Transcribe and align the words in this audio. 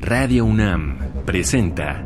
Radio 0.00 0.44
UNAM 0.44 0.98
presenta 1.24 2.04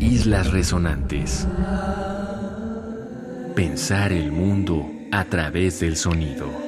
Islas 0.00 0.50
Resonantes. 0.50 1.46
Pensar 3.54 4.12
el 4.12 4.32
mundo 4.32 4.86
a 5.12 5.24
través 5.24 5.80
del 5.80 5.96
sonido. 5.96 6.63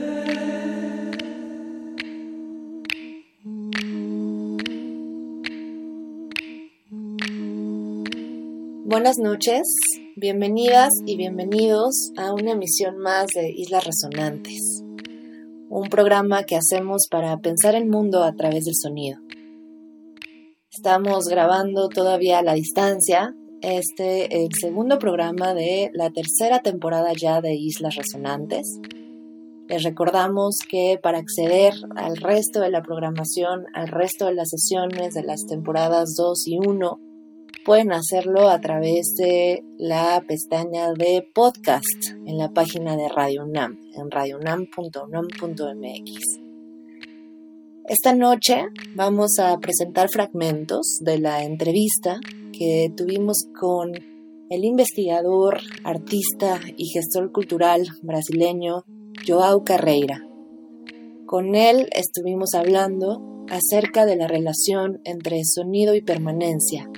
Buenas 9.07 9.23
noches, 9.23 9.77
bienvenidas 10.17 10.93
y 11.07 11.17
bienvenidos 11.17 12.11
a 12.17 12.35
una 12.35 12.51
emisión 12.51 12.99
más 12.99 13.29
de 13.37 13.53
Islas 13.53 13.85
Resonantes, 13.85 14.83
un 15.69 15.89
programa 15.89 16.43
que 16.43 16.57
hacemos 16.57 17.07
para 17.09 17.37
pensar 17.39 17.77
el 17.77 17.87
mundo 17.87 18.25
a 18.25 18.35
través 18.35 18.65
del 18.65 18.75
sonido. 18.75 19.21
Estamos 20.73 21.29
grabando 21.29 21.89
todavía 21.89 22.41
a 22.41 22.43
la 22.43 22.55
distancia 22.55 23.33
este 23.61 24.43
el 24.43 24.49
segundo 24.61 24.99
programa 24.99 25.55
de 25.55 25.89
la 25.95 26.11
tercera 26.11 26.59
temporada 26.59 27.13
ya 27.17 27.41
de 27.41 27.55
Islas 27.55 27.95
Resonantes. 27.95 28.81
Les 29.69 29.85
recordamos 29.85 30.57
que 30.69 30.99
para 31.01 31.19
acceder 31.19 31.75
al 31.95 32.17
resto 32.17 32.59
de 32.59 32.71
la 32.71 32.83
programación, 32.83 33.67
al 33.73 33.87
resto 33.87 34.27
de 34.27 34.35
las 34.35 34.49
sesiones 34.49 35.15
de 35.15 35.23
las 35.23 35.47
temporadas 35.47 36.17
2 36.17 36.49
y 36.49 36.59
1, 36.59 37.06
pueden 37.67 37.93
hacerlo 37.93 38.49
a 38.49 38.59
través 38.61 39.15
de 39.19 39.65
la 39.77 40.25
pestaña 40.27 40.93
de 40.93 41.29
podcast 41.35 42.13
en 42.25 42.39
la 42.39 42.53
página 42.53 42.97
de 42.97 43.09
Radio 43.09 43.45
UNAM, 43.45 43.81
en 43.93 44.09
radiounam.unam.mx. 44.09 46.41
Esta 47.89 48.15
noche 48.15 48.67
vamos 48.95 49.41
a 49.41 49.59
presentar 49.59 50.09
fragmentos 50.11 50.99
de 51.01 51.19
la 51.19 51.43
entrevista 51.43 52.21
que 52.57 52.93
tuvimos 52.97 53.49
con 53.59 53.95
el 54.49 54.65
investigador, 54.65 55.59
artista 55.83 56.61
y 56.77 56.87
gestor 56.87 57.33
cultural 57.33 57.89
brasileño 58.01 58.85
Joao 59.27 59.65
Carreira. 59.65 60.25
Con 61.27 61.57
él 61.57 61.89
estuvimos 61.91 62.55
hablando 62.55 63.45
acerca 63.51 64.07
de 64.07 64.15
la 64.15 64.29
relación 64.29 65.01
entre 65.05 65.43
sonido 65.45 65.97
y 65.97 66.01
permanencia, 66.01 66.89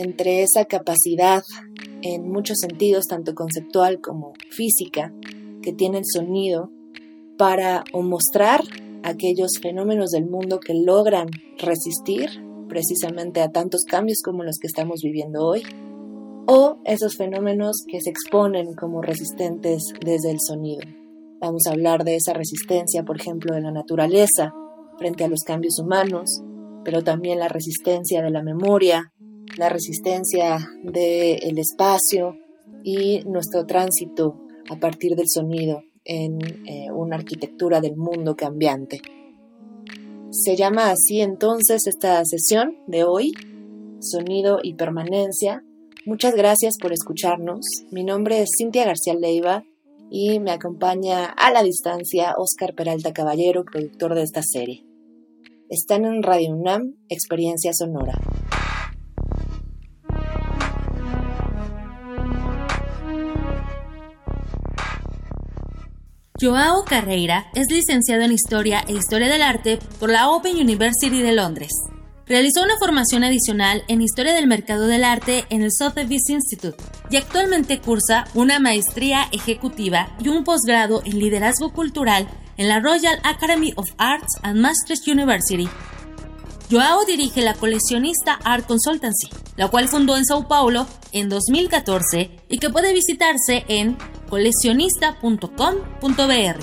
entre 0.00 0.42
esa 0.42 0.64
capacidad 0.64 1.42
en 2.02 2.30
muchos 2.30 2.58
sentidos, 2.60 3.06
tanto 3.08 3.34
conceptual 3.34 4.00
como 4.00 4.32
física, 4.50 5.12
que 5.60 5.72
tiene 5.72 5.98
el 5.98 6.04
sonido 6.06 6.70
para 7.36 7.82
mostrar 7.92 8.62
aquellos 9.02 9.58
fenómenos 9.60 10.10
del 10.10 10.26
mundo 10.26 10.60
que 10.60 10.74
logran 10.74 11.28
resistir 11.58 12.30
precisamente 12.68 13.40
a 13.40 13.50
tantos 13.50 13.82
cambios 13.84 14.20
como 14.24 14.44
los 14.44 14.58
que 14.60 14.68
estamos 14.68 15.00
viviendo 15.02 15.44
hoy, 15.44 15.62
o 16.46 16.78
esos 16.84 17.16
fenómenos 17.16 17.82
que 17.86 18.00
se 18.00 18.10
exponen 18.10 18.74
como 18.74 19.02
resistentes 19.02 19.82
desde 20.04 20.30
el 20.30 20.38
sonido. 20.40 20.82
Vamos 21.40 21.66
a 21.66 21.72
hablar 21.72 22.04
de 22.04 22.16
esa 22.16 22.34
resistencia, 22.34 23.02
por 23.02 23.20
ejemplo, 23.20 23.54
de 23.54 23.62
la 23.62 23.72
naturaleza 23.72 24.54
frente 24.96 25.24
a 25.24 25.28
los 25.28 25.40
cambios 25.44 25.78
humanos, 25.78 26.40
pero 26.84 27.02
también 27.02 27.38
la 27.38 27.48
resistencia 27.48 28.22
de 28.22 28.30
la 28.30 28.42
memoria, 28.42 29.12
la 29.58 29.68
resistencia 29.68 30.70
del 30.84 31.58
espacio 31.58 32.36
y 32.84 33.22
nuestro 33.24 33.66
tránsito 33.66 34.40
a 34.70 34.76
partir 34.76 35.16
del 35.16 35.28
sonido 35.28 35.82
en 36.04 36.38
eh, 36.66 36.90
una 36.92 37.16
arquitectura 37.16 37.80
del 37.80 37.96
mundo 37.96 38.36
cambiante. 38.36 39.02
Se 40.30 40.54
llama 40.56 40.90
así 40.90 41.20
entonces 41.20 41.86
esta 41.86 42.24
sesión 42.24 42.78
de 42.86 43.02
hoy, 43.02 43.32
Sonido 44.00 44.60
y 44.62 44.74
Permanencia. 44.74 45.64
Muchas 46.06 46.36
gracias 46.36 46.76
por 46.80 46.92
escucharnos. 46.92 47.66
Mi 47.90 48.04
nombre 48.04 48.40
es 48.40 48.50
Cintia 48.56 48.84
García 48.84 49.14
Leiva 49.14 49.64
y 50.08 50.38
me 50.38 50.52
acompaña 50.52 51.26
a 51.26 51.50
la 51.52 51.64
distancia 51.64 52.34
Oscar 52.38 52.74
Peralta 52.74 53.12
Caballero, 53.12 53.64
productor 53.64 54.14
de 54.14 54.22
esta 54.22 54.42
serie. 54.42 54.84
Están 55.68 56.04
en 56.04 56.22
Radio 56.22 56.54
UNAM, 56.54 56.94
Experiencia 57.08 57.72
Sonora. 57.74 58.14
Joao 66.40 66.84
Carreira 66.84 67.46
es 67.52 67.66
licenciado 67.68 68.22
en 68.22 68.30
Historia 68.30 68.84
e 68.86 68.92
Historia 68.92 69.28
del 69.28 69.42
Arte 69.42 69.80
por 69.98 70.08
la 70.08 70.28
Open 70.28 70.56
University 70.56 71.20
de 71.20 71.32
Londres. 71.32 71.72
Realizó 72.26 72.62
una 72.62 72.78
formación 72.78 73.24
adicional 73.24 73.82
en 73.88 74.02
Historia 74.02 74.32
del 74.34 74.46
Mercado 74.46 74.86
del 74.86 75.02
Arte 75.02 75.46
en 75.50 75.62
el 75.62 75.72
Sotheby's 75.72 76.28
Institute 76.28 76.76
y 77.10 77.16
actualmente 77.16 77.80
cursa 77.80 78.26
una 78.34 78.60
maestría 78.60 79.24
ejecutiva 79.32 80.14
y 80.20 80.28
un 80.28 80.44
posgrado 80.44 81.02
en 81.04 81.18
liderazgo 81.18 81.72
cultural 81.72 82.28
en 82.56 82.68
la 82.68 82.78
Royal 82.78 83.18
Academy 83.24 83.72
of 83.74 83.90
Arts 83.98 84.38
and 84.42 84.60
Masters 84.60 85.08
University. 85.08 85.68
Joao 86.70 87.06
dirige 87.06 87.40
la 87.40 87.54
coleccionista 87.54 88.38
Art 88.44 88.66
Consultancy, 88.66 89.30
la 89.56 89.68
cual 89.68 89.88
fundó 89.88 90.18
en 90.18 90.26
Sao 90.26 90.48
Paulo 90.48 90.86
en 91.12 91.30
2014 91.30 92.30
y 92.50 92.58
que 92.58 92.68
puede 92.68 92.92
visitarse 92.92 93.64
en 93.68 93.96
coleccionista.com.br. 94.28 96.58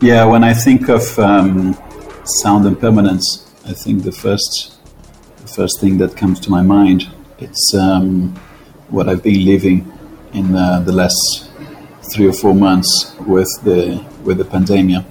Yeah, 0.00 0.24
when 0.24 0.44
I 0.44 0.54
think 0.54 0.88
of 0.88 1.18
um, 1.18 1.76
sound 2.42 2.66
and 2.66 2.80
permanence, 2.80 3.44
I 3.66 3.74
think 3.74 4.04
the 4.04 4.12
first, 4.12 4.78
the 5.42 5.48
first 5.48 5.78
thing 5.82 5.98
that 5.98 6.16
comes 6.16 6.40
to 6.40 6.50
my 6.50 6.62
mind 6.62 7.17
it's 7.38 7.74
um, 7.74 8.34
what 8.88 9.08
I've 9.08 9.22
been 9.22 9.44
living 9.44 9.90
in 10.32 10.54
uh, 10.54 10.80
the 10.80 10.92
last 10.92 11.50
three 12.12 12.26
or 12.26 12.32
four 12.32 12.54
months 12.54 13.14
with 13.26 13.48
the 13.64 14.04
with 14.24 14.38
the 14.38 14.44
pandemic 14.44 15.04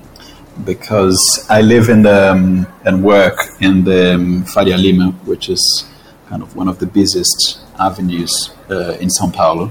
because 0.65 1.45
I 1.49 1.61
live 1.61 1.89
in 1.89 2.01
the 2.03 2.31
um, 2.31 2.67
and 2.85 3.03
work 3.03 3.37
in 3.61 3.83
the 3.83 4.15
um, 4.15 4.43
Faria 4.45 4.77
Lima, 4.77 5.11
which 5.25 5.49
is 5.49 5.87
kind 6.27 6.41
of 6.41 6.55
one 6.55 6.67
of 6.67 6.79
the 6.79 6.85
busiest 6.85 7.59
avenues 7.79 8.51
uh, 8.69 8.97
in 8.99 9.09
São 9.09 9.31
Paulo, 9.31 9.67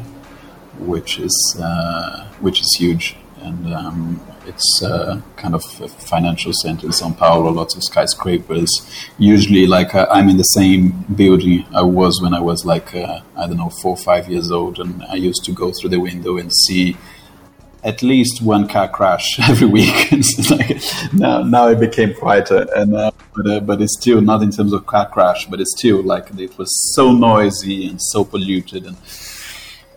which 0.78 1.19
is 1.19 1.61
uh, 1.61 2.27
which 2.41 2.61
is 2.61 2.77
huge, 2.78 3.16
and 3.43 3.75
um, 3.75 4.21
it's 4.47 4.83
uh, 4.83 5.21
kind 5.37 5.55
of 5.55 5.62
a 5.81 5.89
financial 5.89 6.53
center 6.53 6.87
in 6.87 6.93
São 6.93 7.17
Paulo. 7.17 7.51
Lots 7.51 7.77
of 7.77 7.83
skyscrapers. 7.83 8.71
Usually, 9.19 9.67
like 9.67 9.95
uh, 9.95 10.07
I'm 10.11 10.29
in 10.29 10.37
the 10.37 10.45
same 10.45 11.05
building 11.15 11.67
I 11.75 11.83
was 11.83 12.21
when 12.23 12.34
I 12.34 12.41
was 12.41 12.65
like 12.65 12.95
uh, 12.95 13.21
I 13.37 13.47
don't 13.47 13.57
know 13.57 13.71
four 13.71 13.93
or 13.93 13.97
five 13.97 14.29
years 14.29 14.51
old, 14.51 14.79
and 14.79 15.03
I 15.05 15.15
used 15.15 15.45
to 15.45 15.53
go 15.53 15.73
through 15.73 15.91
the 15.91 16.01
window 16.01 16.39
and 16.39 16.53
see 16.53 16.97
at 17.87 18.03
least 18.03 18.43
one 18.43 18.67
car 18.67 18.89
crash 18.89 19.39
every 19.49 19.69
week. 19.69 20.12
like, 20.51 20.83
now, 21.13 21.43
now 21.43 21.69
it 21.69 21.78
became 21.78 22.13
quieter, 22.15 22.67
and 22.75 22.95
uh, 22.95 23.11
but, 23.34 23.47
uh, 23.47 23.61
but 23.61 23.81
it's 23.81 23.97
still 23.99 24.21
not 24.21 24.43
in 24.43 24.51
terms 24.51 24.73
of 24.73 24.87
car 24.87 25.09
crash, 25.09 25.47
but 25.47 25.61
it's 25.61 25.75
still 25.78 26.03
like 26.03 26.28
it 26.39 26.59
was 26.59 26.71
so 26.95 27.13
noisy 27.13 27.89
and 27.89 28.01
so 28.03 28.25
polluted, 28.25 28.87
and 28.87 28.97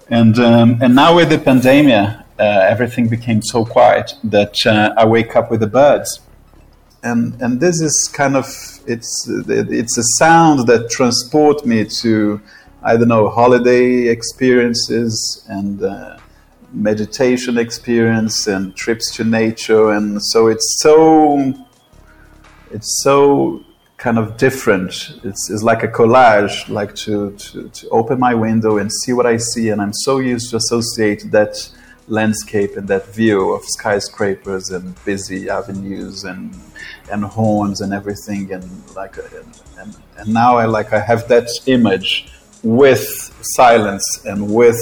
and 0.10 0.40
um, 0.40 0.80
and 0.82 0.96
now 0.96 1.16
with 1.16 1.30
the 1.30 1.40
pandemic, 1.40 2.18
everything 2.44 3.08
became 3.08 3.42
so 3.42 3.66
quiet 3.66 4.14
that 4.24 4.56
uh, 4.66 4.94
I 4.98 5.06
wake 5.06 5.36
up 5.36 5.52
with 5.52 5.60
the 5.60 5.68
birds, 5.68 6.22
and 7.04 7.40
and 7.42 7.60
this 7.60 7.82
is 7.82 8.10
kind 8.14 8.36
of 8.36 8.46
it's 8.88 9.28
it's 9.28 9.98
a 9.98 10.04
sound 10.18 10.68
that 10.68 10.90
transport 10.90 11.66
me 11.66 11.86
to 12.02 12.42
I 12.82 12.96
don't 12.96 13.10
know 13.10 13.30
holiday 13.30 14.08
experiences 14.08 15.46
and 15.50 15.84
uh, 15.84 16.18
meditation 16.72 17.58
experience 17.58 18.48
and 18.48 18.76
trips 18.76 19.14
to 19.16 19.24
nature. 19.24 19.92
And 19.92 20.24
so 20.24 20.48
it's 20.48 20.80
so 20.82 21.54
it's 22.72 23.02
so 23.04 23.64
kind 23.98 24.18
of 24.18 24.38
different. 24.38 25.20
It's, 25.24 25.50
it's 25.50 25.64
like 25.64 25.84
a 25.84 25.88
collage 25.88 26.70
like 26.70 26.96
to, 26.96 27.32
to, 27.32 27.68
to 27.68 27.90
open 27.90 28.18
my 28.20 28.34
window 28.34 28.78
and 28.78 28.90
see 29.04 29.12
what 29.12 29.26
i 29.26 29.36
see. 29.38 29.70
And 29.70 29.82
i'm 29.82 29.94
so 29.94 30.20
used 30.20 30.52
to 30.52 30.58
associate 30.58 31.32
that 31.32 31.70
landscape 32.10 32.76
and 32.76 32.88
that 32.88 33.14
view 33.14 33.54
of 33.54 33.64
skyscrapers 33.64 34.70
and 34.72 34.94
busy 35.06 35.50
avenues 35.50 36.24
and 36.24 36.56
and 37.12 37.24
horns 37.24 37.82
and 37.82 37.94
everything 37.94 38.52
and 38.52 38.66
like 38.96 39.16
and, 39.18 39.62
and, 39.80 39.96
and 40.18 40.34
now 40.34 40.58
i 40.58 40.66
like 40.66 40.92
i 40.92 41.00
have 41.00 41.28
that 41.28 41.48
image 41.68 42.32
with 42.64 43.06
silence 43.42 44.26
and 44.26 44.54
with 44.54 44.80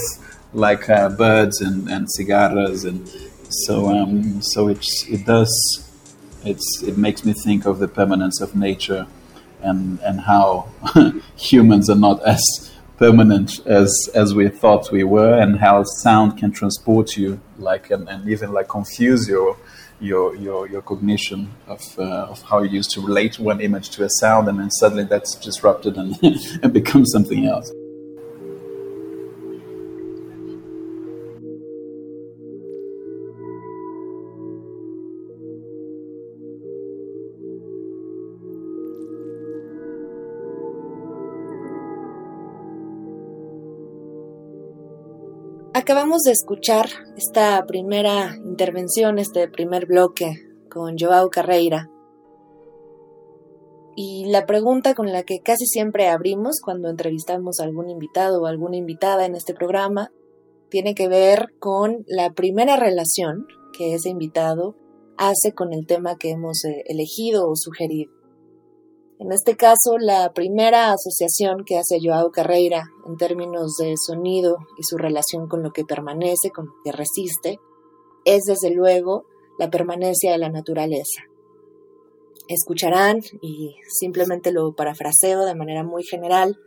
like 0.54 0.90
uh, 0.90 1.10
birds 1.10 1.62
and, 1.62 1.90
and 1.90 2.08
cigarras, 2.08 2.86
and 2.86 3.08
so 3.50 3.88
um, 3.88 4.42
so 4.42 4.68
it's 4.68 5.06
it 5.08 5.26
does 5.26 5.84
it's 6.44 6.84
it 6.84 6.98
makes 6.98 7.26
me 7.26 7.34
think 7.34 7.66
of 7.66 7.80
the 7.80 7.88
permanence 7.88 8.42
of 8.42 8.56
nature 8.56 9.08
and 9.62 10.00
and 10.00 10.22
how 10.22 10.68
humans 11.36 11.90
are 11.90 11.96
not 11.96 12.24
as 12.24 12.42
permanent 12.98 13.66
as 13.66 13.92
as 14.14 14.34
we 14.34 14.50
thought 14.50 14.92
we 14.92 15.04
were, 15.04 15.40
and 15.40 15.60
how 15.60 15.84
sound 15.84 16.38
can 16.38 16.52
transport 16.52 17.16
you, 17.16 17.40
like 17.58 17.92
and, 17.92 18.10
and 18.10 18.28
even 18.28 18.52
like 18.52 18.68
confuse 18.68 19.28
your 19.28 19.58
your 20.00 20.36
your, 20.36 20.68
your 20.68 20.82
cognition 20.82 21.52
of 21.68 21.82
uh, 21.98 22.32
of 22.32 22.42
how 22.44 22.62
you 22.62 22.70
used 22.70 22.92
to 22.92 23.02
relate 23.02 23.40
one 23.40 23.62
image 23.62 23.90
to 23.92 24.04
a 24.04 24.10
sound, 24.20 24.48
and 24.48 24.60
then 24.60 24.72
suddenly 24.72 25.04
that's 25.04 25.36
disrupted 25.36 25.98
and, 25.98 26.18
and 26.64 26.74
becomes 26.74 27.12
something 27.12 27.46
else. 27.46 27.72
Acabamos 45.88 46.24
de 46.24 46.34
escuchar 46.34 46.90
esta 47.16 47.66
primera 47.66 48.36
intervención, 48.44 49.20
este 49.20 49.48
primer 49.48 49.86
bloque 49.86 50.34
con 50.70 50.98
Joao 51.00 51.30
Carreira. 51.30 51.90
Y 53.96 54.26
la 54.26 54.46
pregunta 54.46 54.96
con 54.96 55.14
la 55.14 55.24
que 55.24 55.40
casi 55.40 55.66
siempre 55.66 56.10
abrimos 56.10 56.60
cuando 56.62 56.90
entrevistamos 56.90 57.62
a 57.62 57.64
algún 57.64 57.90
invitado 57.90 58.42
o 58.42 58.48
alguna 58.48 58.76
invitada 58.76 59.26
en 59.26 59.34
este 59.34 59.54
programa 59.54 60.12
tiene 60.68 60.94
que 60.94 61.08
ver 61.08 61.54
con 61.58 62.04
la 62.06 62.34
primera 62.34 62.76
relación 62.76 63.48
que 63.72 63.94
ese 63.94 64.10
invitado 64.10 64.76
hace 65.16 65.54
con 65.54 65.72
el 65.72 65.88
tema 65.88 66.18
que 66.18 66.32
hemos 66.32 66.66
eh, 66.66 66.84
elegido 66.88 67.48
o 67.48 67.56
sugerido. 67.56 68.17
En 69.20 69.32
este 69.32 69.56
caso, 69.56 69.98
la 70.00 70.32
primera 70.34 70.92
asociación 70.92 71.64
que 71.66 71.78
hace 71.78 71.98
Joao 72.00 72.32
Carreira 72.32 72.84
en 73.08 73.18
términos 73.18 73.76
de 73.80 73.96
sonido 73.98 74.58
y 74.78 74.84
su 74.84 74.98
relación 74.98 75.48
con 75.48 75.64
lo 75.64 75.72
que 75.72 75.86
permanece, 75.86 76.52
con 76.52 76.68
lo 76.68 76.74
que 76.84 76.92
resiste, 76.92 77.60
es 78.26 78.44
desde 78.44 78.70
luego 78.70 79.26
la 79.58 79.72
permanencia 79.72 80.32
de 80.32 80.38
la 80.38 80.50
naturaleza. 80.50 81.24
Escucharán, 82.48 83.22
y 83.42 83.76
simplemente 83.90 84.52
lo 84.52 84.74
parafraseo 84.76 85.46
de 85.46 85.56
manera 85.56 85.84
muy 85.84 86.04
general, 86.04 86.60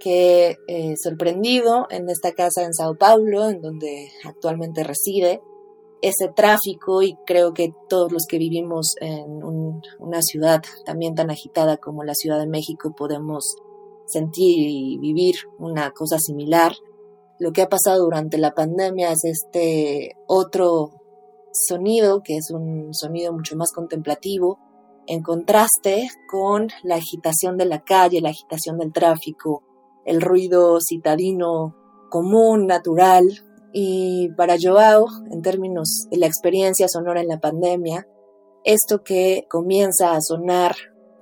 que 0.00 0.56
eh, 0.66 0.94
sorprendido 1.00 1.86
en 1.90 2.08
esta 2.08 2.32
casa 2.32 2.64
en 2.64 2.74
Sao 2.74 2.96
Paulo, 2.96 3.48
en 3.48 3.60
donde 3.60 4.10
actualmente 4.24 4.82
reside, 4.82 5.40
ese 6.02 6.28
tráfico 6.28 7.02
y 7.02 7.16
creo 7.26 7.52
que 7.52 7.74
todos 7.88 8.12
los 8.12 8.26
que 8.26 8.38
vivimos 8.38 8.94
en 9.00 9.42
una 9.98 10.22
ciudad 10.22 10.62
también 10.84 11.14
tan 11.14 11.30
agitada 11.30 11.76
como 11.76 12.04
la 12.04 12.14
Ciudad 12.14 12.38
de 12.38 12.46
México 12.46 12.94
podemos 12.96 13.56
sentir 14.06 14.68
y 14.68 14.98
vivir 14.98 15.34
una 15.58 15.90
cosa 15.92 16.18
similar. 16.18 16.72
Lo 17.38 17.52
que 17.52 17.62
ha 17.62 17.68
pasado 17.68 18.04
durante 18.04 18.38
la 18.38 18.54
pandemia 18.54 19.12
es 19.12 19.24
este 19.24 20.16
otro 20.26 20.90
sonido, 21.52 22.22
que 22.22 22.36
es 22.36 22.50
un 22.50 22.92
sonido 22.92 23.32
mucho 23.32 23.56
más 23.56 23.72
contemplativo, 23.72 24.58
en 25.06 25.22
contraste 25.22 26.08
con 26.30 26.68
la 26.82 26.96
agitación 26.96 27.56
de 27.56 27.64
la 27.64 27.82
calle, 27.82 28.20
la 28.20 28.30
agitación 28.30 28.78
del 28.78 28.92
tráfico, 28.92 29.62
el 30.04 30.20
ruido 30.20 30.78
citadino 30.80 31.74
común, 32.10 32.66
natural, 32.66 33.28
y 33.72 34.30
para 34.36 34.56
Joao, 34.60 35.06
en 35.30 35.42
términos 35.42 36.06
de 36.10 36.18
la 36.18 36.26
experiencia 36.26 36.88
sonora 36.88 37.20
en 37.20 37.28
la 37.28 37.40
pandemia, 37.40 38.06
esto 38.64 39.02
que 39.02 39.46
comienza 39.48 40.14
a 40.14 40.20
sonar 40.20 40.74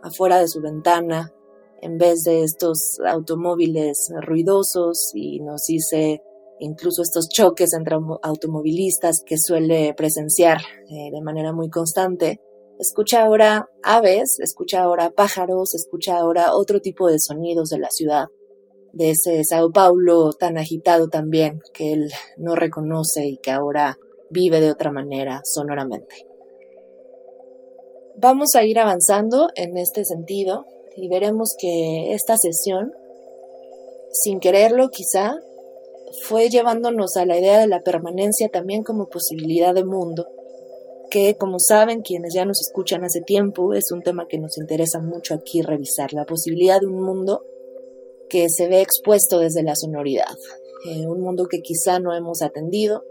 afuera 0.03 0.39
de 0.39 0.49
su 0.49 0.61
ventana, 0.61 1.33
en 1.81 1.99
vez 1.99 2.23
de 2.23 2.43
estos 2.43 2.99
automóviles 3.07 4.11
ruidosos 4.23 5.13
y 5.15 5.41
nos 5.41 5.63
dice 5.69 6.23
incluso 6.59 7.03
estos 7.03 7.29
choques 7.29 7.73
entre 7.73 7.97
automovilistas 8.23 9.23
que 9.25 9.37
suele 9.39 9.95
presenciar 9.95 10.59
eh, 10.89 11.11
de 11.13 11.23
manera 11.23 11.53
muy 11.53 11.71
constante, 11.71 12.41
escucha 12.81 13.23
ahora 13.23 13.69
aves, 13.83 14.39
escucha 14.41 14.83
ahora 14.83 15.11
pájaros, 15.11 15.75
escucha 15.75 16.19
ahora 16.19 16.55
otro 16.55 16.81
tipo 16.81 17.07
de 17.09 17.19
sonidos 17.21 17.69
de 17.69 17.79
la 17.79 17.91
ciudad 17.91 18.27
de 18.93 19.11
ese 19.11 19.43
Sao 19.45 19.71
Paulo 19.71 20.33
tan 20.33 20.59
agitado 20.59 21.09
también, 21.09 21.61
que 21.73 21.93
él 21.93 22.11
no 22.37 22.55
reconoce 22.55 23.27
y 23.27 23.37
que 23.39 23.51
ahora 23.51 23.99
vive 24.31 24.61
de 24.61 24.71
otra 24.71 24.91
manera 24.91 25.41
sonoramente. 25.45 26.27
Vamos 28.17 28.55
a 28.55 28.65
ir 28.65 28.79
avanzando 28.79 29.49
en 29.55 29.77
este 29.77 30.05
sentido 30.05 30.67
y 30.97 31.09
veremos 31.09 31.51
que 31.59 32.13
esta 32.13 32.37
sesión, 32.37 32.93
sin 34.13 34.41
quererlo 34.41 34.89
quizá, 34.89 35.37
fue 36.25 36.49
llevándonos 36.49 37.17
a 37.17 37.27
la 37.27 37.39
idea 37.39 37.59
de 37.61 37.69
la 37.69 37.83
permanencia 37.83 38.49
también 38.49 38.83
como 38.83 39.07
posibilidad 39.07 39.75
de 39.75 39.85
mundo, 39.85 40.27
que 41.11 41.37
como 41.37 41.59
saben 41.59 42.03
quienes 42.03 42.35
ya 42.35 42.45
nos 42.45 42.61
escuchan 42.61 43.05
hace 43.05 43.21
tiempo, 43.21 43.73
es 43.75 43.91
un 43.93 44.03
tema 44.03 44.27
que 44.27 44.39
nos 44.39 44.59
interesa 44.59 45.01
mucho 45.01 45.35
aquí 45.35 45.63
revisar, 45.63 46.13
la 46.13 46.25
posibilidad 46.25 46.81
de 46.81 46.87
un 46.87 47.01
mundo 47.03 47.45
que 48.29 48.47
se 48.49 48.69
ve 48.69 48.81
expuesto 48.81 49.39
desde 49.39 49.63
la 49.63 49.75
sonoridad, 49.75 50.37
eh, 50.89 51.07
un 51.07 51.21
mundo 51.21 51.47
que 51.47 51.61
quizá 51.61 51.99
no 51.99 52.15
hemos 52.15 52.43
atendido 52.43 53.05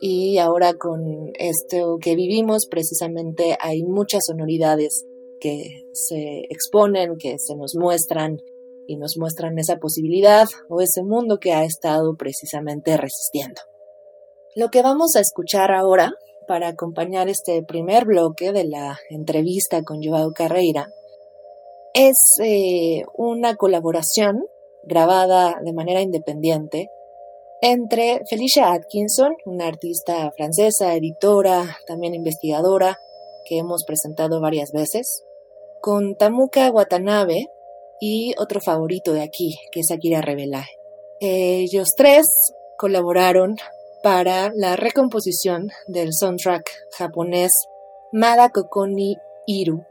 y 0.00 0.38
ahora 0.38 0.74
con 0.74 1.30
esto 1.38 1.98
que 2.00 2.16
vivimos 2.16 2.66
precisamente 2.70 3.56
hay 3.60 3.82
muchas 3.82 4.22
sonoridades 4.26 5.04
que 5.40 5.84
se 5.92 6.40
exponen, 6.50 7.16
que 7.18 7.36
se 7.38 7.54
nos 7.56 7.74
muestran 7.74 8.38
y 8.86 8.96
nos 8.96 9.16
muestran 9.18 9.58
esa 9.58 9.76
posibilidad 9.76 10.46
o 10.68 10.80
ese 10.80 11.02
mundo 11.02 11.38
que 11.38 11.52
ha 11.52 11.64
estado 11.64 12.16
precisamente 12.16 12.96
resistiendo. 12.96 13.60
Lo 14.56 14.68
que 14.68 14.82
vamos 14.82 15.16
a 15.16 15.20
escuchar 15.20 15.70
ahora 15.70 16.12
para 16.48 16.68
acompañar 16.68 17.28
este 17.28 17.62
primer 17.62 18.04
bloque 18.04 18.52
de 18.52 18.64
la 18.64 18.98
entrevista 19.10 19.82
con 19.82 20.02
Joao 20.02 20.32
Carreira 20.32 20.88
es 21.94 22.16
eh, 22.42 23.02
una 23.14 23.56
colaboración 23.56 24.46
grabada 24.84 25.60
de 25.62 25.72
manera 25.72 26.00
independiente 26.00 26.90
entre 27.62 28.22
Felicia 28.28 28.72
Atkinson, 28.72 29.36
una 29.44 29.66
artista 29.66 30.30
francesa, 30.34 30.94
editora, 30.94 31.78
también 31.86 32.14
investigadora, 32.14 32.98
que 33.44 33.58
hemos 33.58 33.84
presentado 33.84 34.40
varias 34.40 34.72
veces, 34.72 35.24
con 35.82 36.16
Tamuka 36.16 36.70
Watanabe 36.70 37.48
y 38.00 38.32
otro 38.38 38.60
favorito 38.60 39.12
de 39.12 39.22
aquí, 39.22 39.58
que 39.72 39.80
es 39.80 39.90
Akira 39.90 40.22
Rebelae. 40.22 40.64
Ellos 41.20 41.88
tres 41.96 42.24
colaboraron 42.78 43.56
para 44.02 44.50
la 44.54 44.76
recomposición 44.76 45.68
del 45.86 46.14
soundtrack 46.14 46.70
japonés 46.96 47.50
Mada 48.10 48.48
Kokoni 48.48 49.16
Iru, 49.46 49.84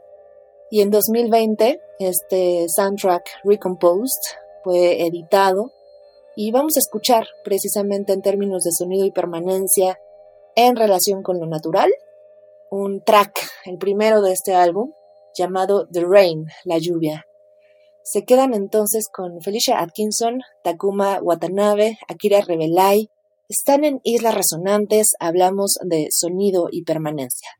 y 0.70 0.80
en 0.80 0.90
2020 0.90 1.80
este 2.00 2.66
soundtrack 2.68 3.24
Recomposed 3.44 4.36
fue 4.64 5.06
editado 5.06 5.70
y 6.34 6.50
vamos 6.50 6.76
a 6.76 6.80
escuchar 6.80 7.26
precisamente 7.44 8.12
en 8.12 8.22
términos 8.22 8.64
de 8.64 8.72
sonido 8.72 9.04
y 9.04 9.12
permanencia 9.12 9.98
en 10.56 10.74
relación 10.76 11.22
con 11.22 11.38
lo 11.38 11.46
natural 11.46 11.90
un 12.70 13.02
track, 13.02 13.50
el 13.64 13.78
primero 13.78 14.22
de 14.22 14.32
este 14.32 14.54
álbum, 14.54 14.92
llamado 15.34 15.88
The 15.88 16.04
Rain, 16.04 16.46
la 16.64 16.78
lluvia. 16.78 17.26
Se 18.02 18.24
quedan 18.24 18.54
entonces 18.54 19.08
con 19.12 19.40
Felicia 19.40 19.80
Atkinson, 19.80 20.40
Takuma 20.62 21.20
Watanabe, 21.20 21.98
Akira 22.08 22.40
Rebelai. 22.40 23.10
Están 23.48 23.84
en 23.84 24.00
Islas 24.04 24.34
Resonantes, 24.34 25.14
hablamos 25.18 25.78
de 25.82 26.06
sonido 26.10 26.68
y 26.70 26.84
permanencia. 26.84 27.50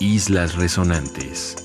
Islas 0.00 0.54
Resonantes. 0.56 1.56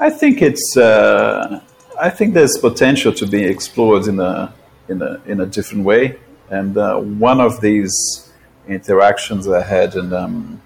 I 0.00 0.10
think 0.10 0.42
it's. 0.42 0.76
Uh, 0.76 1.60
I 2.00 2.10
think 2.10 2.34
there's 2.34 2.56
potential 2.58 3.12
to 3.14 3.26
be 3.26 3.44
explored 3.44 4.06
in 4.06 4.20
a 4.20 4.54
in 4.88 5.02
a 5.02 5.20
in 5.26 5.40
a 5.40 5.46
different 5.46 5.84
way, 5.84 6.18
and 6.50 6.76
uh, 6.76 6.98
one 6.98 7.40
of 7.40 7.60
these 7.60 8.30
interactions 8.68 9.48
I 9.48 9.62
had 9.62 9.94
in 9.94 10.12
um, 10.12 10.62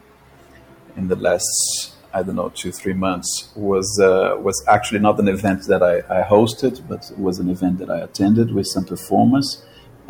in 0.97 1.09
the 1.09 1.17
last 1.17 1.95
I 2.13 2.23
don't 2.23 2.37
know 2.37 2.51
two 2.51 2.73
three 2.73 2.93
months 2.93 3.51
was 3.57 3.99
uh, 3.99 4.37
was 4.39 4.63
actually 4.69 5.01
not 5.01 5.19
an 5.19 5.29
event 5.29 5.67
that 5.69 5.83
I, 5.83 5.99
I, 6.21 6.23
hosted, 6.23 6.87
but 6.87 7.11
was 7.17 7.39
an 7.39 7.49
event 7.49 7.79
that 7.79 7.91
I 7.91 8.01
attended 8.01 8.53
with 8.53 8.67
some 8.67 8.85
performers, 8.85 9.65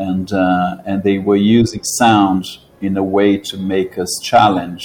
and 0.08 0.32
uh, 0.32 0.88
and 0.88 1.02
they 1.08 1.18
were 1.28 1.42
using 1.58 1.82
sound 2.00 2.44
in 2.80 2.96
a 2.96 3.06
way 3.16 3.30
to 3.50 3.56
make 3.74 3.92
us 4.04 4.12
challenge 4.30 4.84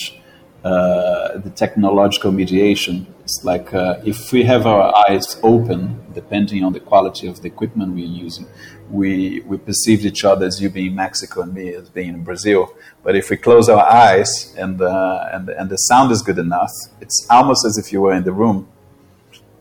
uh, 0.63 1.37
the 1.45 1.49
technological 1.63 2.31
mediation. 2.31 2.95
It's 3.23 3.39
like 3.43 3.73
uh, 3.73 4.11
if 4.11 4.31
we 4.31 4.43
have 4.43 4.63
our 4.73 4.85
eyes 5.05 5.27
open, 5.43 5.79
depending 6.13 6.63
on 6.63 6.71
the 6.73 6.79
quality 6.91 7.27
of 7.27 7.41
the 7.41 7.47
equipment 7.47 7.89
we're 7.93 8.15
using, 8.27 8.47
we, 8.89 9.41
we 9.41 9.57
perceive 9.57 10.05
each 10.05 10.23
other 10.23 10.45
as 10.45 10.61
you 10.61 10.69
being 10.69 10.95
Mexico 10.95 11.41
and 11.41 11.53
me 11.53 11.73
as 11.73 11.89
being 11.89 12.13
in 12.19 12.23
Brazil. 12.23 12.73
But 13.03 13.15
if 13.15 13.29
we 13.29 13.37
close 13.37 13.67
our 13.69 13.85
eyes 14.07 14.55
and, 14.57 14.81
uh, 14.81 15.29
and, 15.33 15.49
and 15.49 15.69
the 15.69 15.77
sound 15.89 16.11
is 16.11 16.21
good 16.21 16.37
enough, 16.37 16.71
it's 17.01 17.27
almost 17.29 17.65
as 17.65 17.77
if 17.77 17.91
you 17.91 18.01
were 18.01 18.13
in 18.13 18.23
the 18.23 18.33
room. 18.33 18.67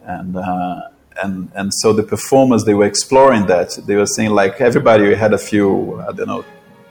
And, 0.02 0.36
uh, 0.36 0.80
and, 1.22 1.50
and 1.54 1.72
so 1.72 1.92
the 1.92 2.02
performers, 2.02 2.64
they 2.64 2.74
were 2.74 2.86
exploring 2.86 3.46
that. 3.46 3.78
They 3.86 3.96
were 3.96 4.06
saying, 4.06 4.30
like, 4.30 4.60
everybody 4.60 5.14
had 5.14 5.32
a 5.32 5.38
few, 5.38 6.00
I 6.00 6.12
don't 6.12 6.26
know, 6.26 6.44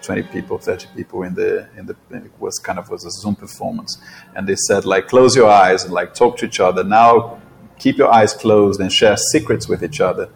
20 0.05 0.23
people, 0.23 0.57
30 0.57 0.87
people 0.95 1.23
in 1.23 1.33
the 1.33 1.67
in 1.77 1.87
the 1.87 1.95
it 2.11 2.31
was 2.39 2.59
kind 2.59 2.77
of 2.77 2.89
was 2.89 3.05
a 3.05 3.09
Zoom 3.11 3.35
performance, 3.35 3.97
and 4.35 4.47
they 4.47 4.55
said 4.55 4.85
like 4.85 5.07
close 5.07 5.35
your 5.35 5.49
eyes 5.49 5.83
and 5.83 5.91
like 5.91 6.13
talk 6.13 6.37
to 6.37 6.45
each 6.45 6.59
other. 6.59 6.83
Now 6.83 7.41
keep 7.79 7.97
your 7.97 8.11
eyes 8.11 8.33
closed 8.33 8.79
and 8.79 8.91
share 8.91 9.17
secrets 9.17 9.67
with 9.67 9.83
each 9.83 9.99
other. 9.99 10.29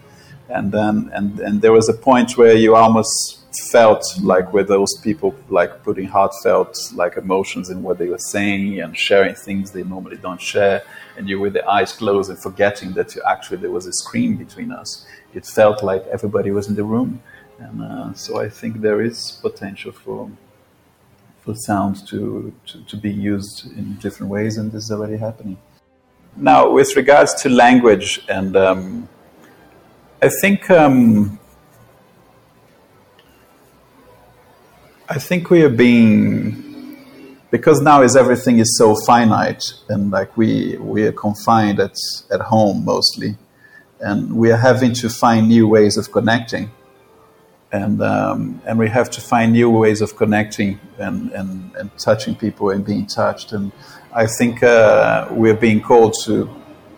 And 0.50 0.72
then 0.72 1.12
and 1.13 1.39
and 1.39 1.62
there 1.62 1.72
was 1.72 1.88
a 1.88 1.93
point 1.93 2.36
where 2.38 2.55
you 2.55 2.75
almost 2.75 3.38
felt 3.71 4.05
like 4.21 4.53
with 4.53 4.67
those 4.67 4.95
people 5.01 5.35
like 5.49 5.83
putting 5.83 6.05
heartfelt 6.05 6.77
like 6.93 7.17
emotions 7.17 7.69
in 7.69 7.81
what 7.81 7.97
they 7.97 8.07
were 8.07 8.19
saying 8.19 8.79
and 8.79 8.95
sharing 8.95 9.33
things 9.33 9.71
they 9.71 9.83
normally 9.83 10.17
don't 10.17 10.41
share 10.41 10.83
and 11.17 11.27
you 11.27 11.39
with 11.39 11.53
the 11.53 11.65
eyes 11.67 11.91
closed 11.93 12.29
and 12.29 12.39
forgetting 12.39 12.93
that 12.93 13.15
you 13.15 13.21
actually 13.27 13.57
there 13.57 13.71
was 13.71 13.87
a 13.87 13.93
screen 13.93 14.35
between 14.35 14.71
us 14.71 15.05
it 15.33 15.45
felt 15.45 15.83
like 15.83 16.05
everybody 16.07 16.51
was 16.51 16.67
in 16.67 16.75
the 16.75 16.83
room. 16.83 17.21
And 17.59 17.81
uh, 17.81 18.13
so 18.13 18.39
i 18.39 18.47
think 18.47 18.81
there 18.81 19.01
is 19.01 19.39
potential 19.41 19.91
for 19.91 20.29
for 21.41 21.55
sound 21.55 22.07
to, 22.07 22.53
to, 22.67 22.83
to 22.85 22.97
be 22.97 23.11
used 23.11 23.65
in 23.77 23.95
different 23.95 24.29
ways 24.29 24.57
and 24.57 24.71
this 24.71 24.83
is 24.85 24.91
already 24.91 25.17
happening. 25.17 25.57
Now 26.35 26.69
with 26.69 26.95
regards 26.95 27.33
to 27.41 27.49
language 27.49 28.21
and 28.29 28.55
um, 28.55 29.09
i 30.21 30.29
think 30.41 30.69
um, 30.69 31.38
I 35.11 35.17
think 35.17 35.49
we 35.49 35.63
are 35.63 35.69
being 35.69 36.95
because 37.49 37.81
now 37.81 38.03
is 38.03 38.15
everything 38.15 38.59
is 38.59 38.77
so 38.77 38.95
finite 39.07 39.63
and 39.89 40.11
like 40.11 40.37
we 40.37 40.77
we 40.77 41.01
are 41.01 41.11
confined 41.11 41.79
at 41.79 41.95
at 42.31 42.41
home 42.41 42.85
mostly, 42.85 43.35
and 43.99 44.37
we 44.37 44.51
are 44.51 44.57
having 44.57 44.93
to 45.01 45.09
find 45.09 45.47
new 45.47 45.67
ways 45.67 45.97
of 45.97 46.11
connecting, 46.11 46.69
and 47.71 48.03
um, 48.03 48.61
and 48.67 48.77
we 48.77 48.87
have 48.87 49.09
to 49.09 49.19
find 49.19 49.51
new 49.51 49.71
ways 49.71 50.01
of 50.01 50.15
connecting 50.15 50.79
and 50.99 51.31
and, 51.31 51.75
and 51.75 51.89
touching 51.97 52.35
people 52.35 52.69
and 52.69 52.85
being 52.85 53.07
touched, 53.07 53.51
and 53.51 53.71
I 54.13 54.27
think 54.27 54.61
uh, 54.61 55.27
we're 55.31 55.59
being 55.67 55.81
called 55.81 56.13
to 56.25 56.47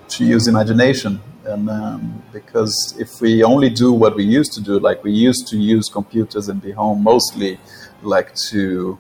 to 0.10 0.26
use 0.26 0.50
imagination. 0.50 1.22
And 1.46 1.70
um, 1.70 2.24
because 2.32 2.96
if 3.00 3.20
we 3.20 3.44
only 3.44 3.70
do 3.70 3.94
what 3.94 4.16
we 4.16 4.24
used 4.24 4.54
to 4.54 4.62
do, 4.62 4.78
like 4.80 5.04
we 5.04 5.12
used 5.12 5.48
to 5.48 5.58
use 5.58 5.90
computers 5.90 6.50
and 6.50 6.62
be 6.62 6.72
home 6.72 7.02
mostly 7.02 7.58
like 8.04 8.36
to 8.50 8.98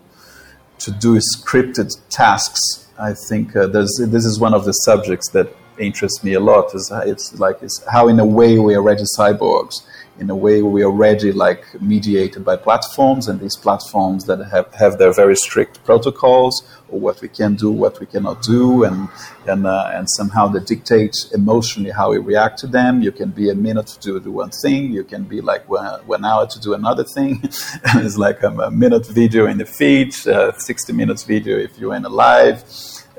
to 0.79 0.91
do 0.91 1.19
scripted 1.19 1.95
tasks. 2.09 2.87
I 2.97 3.13
think 3.13 3.55
uh, 3.55 3.67
this 3.67 3.99
is 3.99 4.39
one 4.39 4.53
of 4.53 4.65
the 4.65 4.71
subjects 4.71 5.29
that 5.29 5.55
interests 5.77 6.23
me 6.23 6.33
a 6.33 6.39
lot. 6.39 6.73
Is 6.75 6.91
it's 7.05 7.39
like 7.39 7.57
it's 7.61 7.83
how 7.91 8.07
in 8.07 8.19
a 8.19 8.25
way 8.25 8.59
we 8.59 8.73
are 8.75 8.79
already 8.79 9.03
cyborgs. 9.17 9.81
In 10.19 10.29
a 10.29 10.35
way, 10.35 10.61
we 10.61 10.83
are 10.83 10.91
already 10.91 11.31
like 11.31 11.63
mediated 11.81 12.45
by 12.45 12.55
platforms, 12.55 13.27
and 13.27 13.39
these 13.39 13.55
platforms 13.55 14.25
that 14.25 14.39
have, 14.51 14.71
have 14.75 14.97
their 14.99 15.13
very 15.13 15.35
strict 15.35 15.83
protocols 15.83 16.61
what 16.99 17.21
we 17.21 17.27
can 17.27 17.55
do, 17.55 17.71
what 17.71 17.99
we 17.99 18.05
cannot 18.05 18.41
do, 18.41 18.83
and 18.83 19.09
and 19.47 19.65
uh, 19.65 19.91
and 19.93 20.09
somehow 20.09 20.47
they 20.47 20.59
dictate 20.59 21.15
emotionally 21.33 21.91
how 21.91 22.11
we 22.11 22.17
react 22.17 22.59
to 22.59 22.67
them. 22.67 23.01
You 23.01 23.11
can 23.11 23.29
be 23.29 23.49
a 23.49 23.55
minute 23.55 23.87
to 24.01 24.19
do 24.19 24.31
one 24.31 24.51
thing, 24.51 24.91
you 24.91 25.03
can 25.03 25.23
be 25.23 25.41
like 25.41 25.67
one, 25.69 26.01
one 26.05 26.25
hour 26.25 26.47
to 26.47 26.59
do 26.59 26.73
another 26.73 27.03
thing. 27.03 27.39
it's 27.43 28.17
like 28.17 28.43
a 28.43 28.71
minute 28.71 29.07
video 29.07 29.47
in 29.47 29.57
the 29.57 29.65
feed, 29.65 30.15
uh, 30.27 30.51
sixty 30.57 30.93
minutes 30.93 31.23
video 31.23 31.57
if 31.57 31.77
you're 31.77 31.95
in 31.95 32.05
a 32.05 32.09
live 32.09 32.63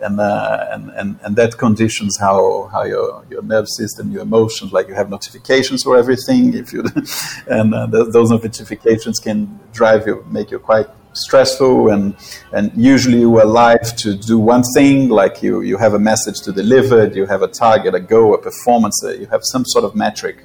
and, 0.02 0.20
uh, 0.20 0.66
and, 0.70 0.90
and, 0.90 1.18
and 1.22 1.36
that 1.36 1.56
conditions 1.56 2.18
how, 2.18 2.68
how 2.72 2.82
your, 2.82 3.24
your 3.30 3.42
nerve 3.42 3.68
system, 3.68 4.10
your 4.10 4.22
emotions, 4.22 4.72
like 4.72 4.88
you 4.88 4.94
have 4.94 5.08
notifications 5.08 5.82
for 5.82 5.96
everything. 5.96 6.54
If 6.54 6.72
you, 6.72 6.84
and 7.46 7.74
uh, 7.74 7.86
th- 7.86 8.08
those 8.10 8.30
notifications 8.30 9.18
can 9.18 9.60
drive 9.72 10.06
you, 10.06 10.24
make 10.28 10.50
you 10.50 10.58
quite 10.58 10.88
stressful 11.12 11.90
and 11.90 12.16
and 12.52 12.72
usually 12.74 13.20
you 13.20 13.38
are 13.38 13.44
live 13.44 13.94
to 13.96 14.14
do 14.14 14.38
one 14.38 14.62
thing 14.74 15.08
like 15.08 15.42
you 15.42 15.60
you 15.60 15.76
have 15.76 15.94
a 15.94 15.98
message 15.98 16.40
to 16.40 16.52
deliver 16.52 17.06
you 17.06 17.26
have 17.26 17.42
a 17.42 17.48
target 17.48 17.94
a 17.94 18.00
goal 18.00 18.34
a 18.34 18.38
performance 18.38 19.02
you 19.18 19.26
have 19.26 19.42
some 19.44 19.64
sort 19.64 19.84
of 19.84 19.94
metric. 19.94 20.44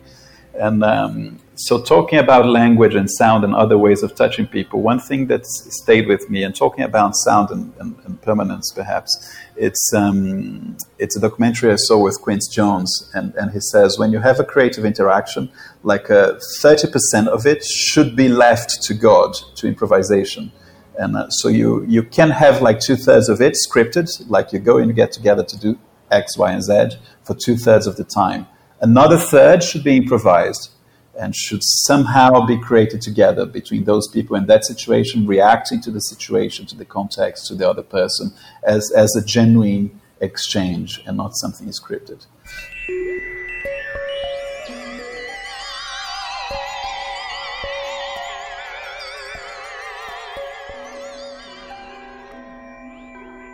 And 0.60 0.84
um, 0.84 1.40
so, 1.56 1.82
talking 1.82 2.20
about 2.20 2.46
language 2.48 2.96
and 2.96 3.10
sound 3.10 3.44
and 3.44 3.54
other 3.54 3.78
ways 3.78 4.02
of 4.04 4.16
touching 4.16 4.48
people, 4.48 4.82
one 4.82 5.00
thing 5.00 5.28
that's 5.28 5.68
stayed 5.82 6.08
with 6.08 6.30
me, 6.30 6.44
and 6.44 6.56
talking 6.56 6.84
about 6.84 7.16
sound 7.16 7.52
and, 7.52 7.74
and, 7.80 7.96
and 8.06 8.22
permanence, 8.22 8.72
perhaps, 8.76 9.38
it's, 9.58 9.92
um, 9.94 10.78
it's 11.00 11.18
a 11.18 11.20
documentary 11.20 11.72
I 11.72 11.76
saw 11.76 11.98
with 11.98 12.22
Quince 12.22 12.48
Jones, 12.48 13.12
and, 13.14 13.34
and 13.36 13.52
he 13.52 13.60
says 13.60 13.98
when 13.98 14.12
you 14.12 14.20
have 14.20 14.40
a 14.40 14.44
creative 14.44 14.86
interaction, 14.86 15.52
like 15.84 16.10
uh, 16.10 16.34
30% 16.62 17.28
of 17.28 17.46
it 17.46 17.64
should 17.64 18.16
be 18.16 18.28
left 18.28 18.82
to 18.84 18.94
God, 18.94 19.34
to 19.56 19.68
improvisation. 19.68 20.52
And 20.98 21.16
uh, 21.16 21.30
so 21.30 21.48
you, 21.48 21.84
you 21.88 22.04
can 22.04 22.30
have 22.30 22.62
like 22.62 22.80
two 22.80 22.96
thirds 22.96 23.30
of 23.30 23.42
it 23.42 23.56
scripted, 23.56 24.10
like 24.30 24.54
you 24.54 24.60
go 24.60 24.78
and 24.78 24.96
get 24.96 25.12
together 25.12 25.44
to 25.44 25.58
do 25.58 25.80
X, 26.12 26.38
Y, 26.38 26.52
and 26.52 26.64
Z 26.64 26.98
for 27.24 27.36
two 27.36 27.58
thirds 27.58 27.88
of 27.88 27.98
the 27.98 28.04
time. 28.04 28.48
Another 28.82 29.18
third 29.18 29.64
should 29.64 29.84
be 29.84 29.98
improvised 29.98 30.72
and 31.18 31.36
should 31.36 31.64
somehow 31.64 32.46
be 32.46 32.58
created 32.58 33.02
together 33.02 33.46
between 33.46 33.84
those 33.86 34.08
people 34.08 34.36
in 34.36 34.46
that 34.48 34.66
situation, 34.66 35.26
reacting 35.26 35.82
to 35.82 35.92
the 35.92 36.00
situation, 36.00 36.66
to 36.68 36.76
the 36.76 36.86
context, 36.86 37.48
to 37.48 37.56
the 37.56 37.68
other 37.68 37.84
person, 37.84 38.32
as, 38.64 38.92
as 38.96 39.16
a 39.16 39.26
genuine 39.26 40.00
exchange 40.22 41.02
and 41.06 41.18
not 41.18 41.36
something 41.36 41.68
scripted. 41.70 42.26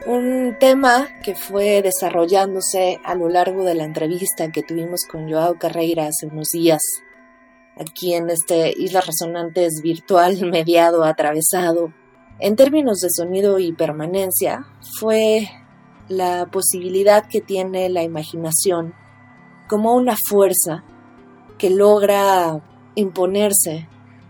Un 0.06 0.58
tema 0.60 1.08
que 1.23 1.34
fue 1.34 1.82
desarrollándose 1.82 2.99
a 3.06 3.15
lo 3.15 3.30
largo 3.30 3.63
de 3.63 3.73
la 3.73 3.86
entrevista 3.86 4.52
que 4.52 4.62
tuvimos 4.62 5.06
con 5.10 5.32
Joao 5.32 5.58
Carreira 5.58 6.08
hace 6.08 6.28
unos 6.28 6.49
días 6.49 6.82
aquí 7.80 8.14
en 8.14 8.30
este 8.30 8.74
Islas 8.78 9.08
Resonantes 9.08 9.82
virtual 9.82 10.40
mediado 10.52 11.04
atravesado, 11.04 11.94
en 12.40 12.56
términos 12.56 13.00
de 13.00 13.10
sonido 13.10 13.60
y 13.60 13.74
permanencia, 13.74 14.66
fue 15.00 15.50
la 16.10 16.48
posibilidad 16.52 17.28
que 17.28 17.42
tiene 17.42 17.90
la 17.90 18.04
imaginación 18.04 18.94
como 19.68 19.96
una 19.96 20.16
fuerza 20.28 20.84
que 21.58 21.70
logra 21.70 22.62
imponerse 22.96 23.88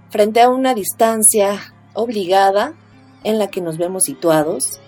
frente 0.09 0.41
a 0.41 0.49
una 0.49 0.73
distancia 0.75 1.59
obligada 1.93 2.75
en 3.23 3.39
la 3.39 3.47
que 3.47 3.61
nos 3.61 3.77
vemos 3.77 4.03
situados 4.03 4.79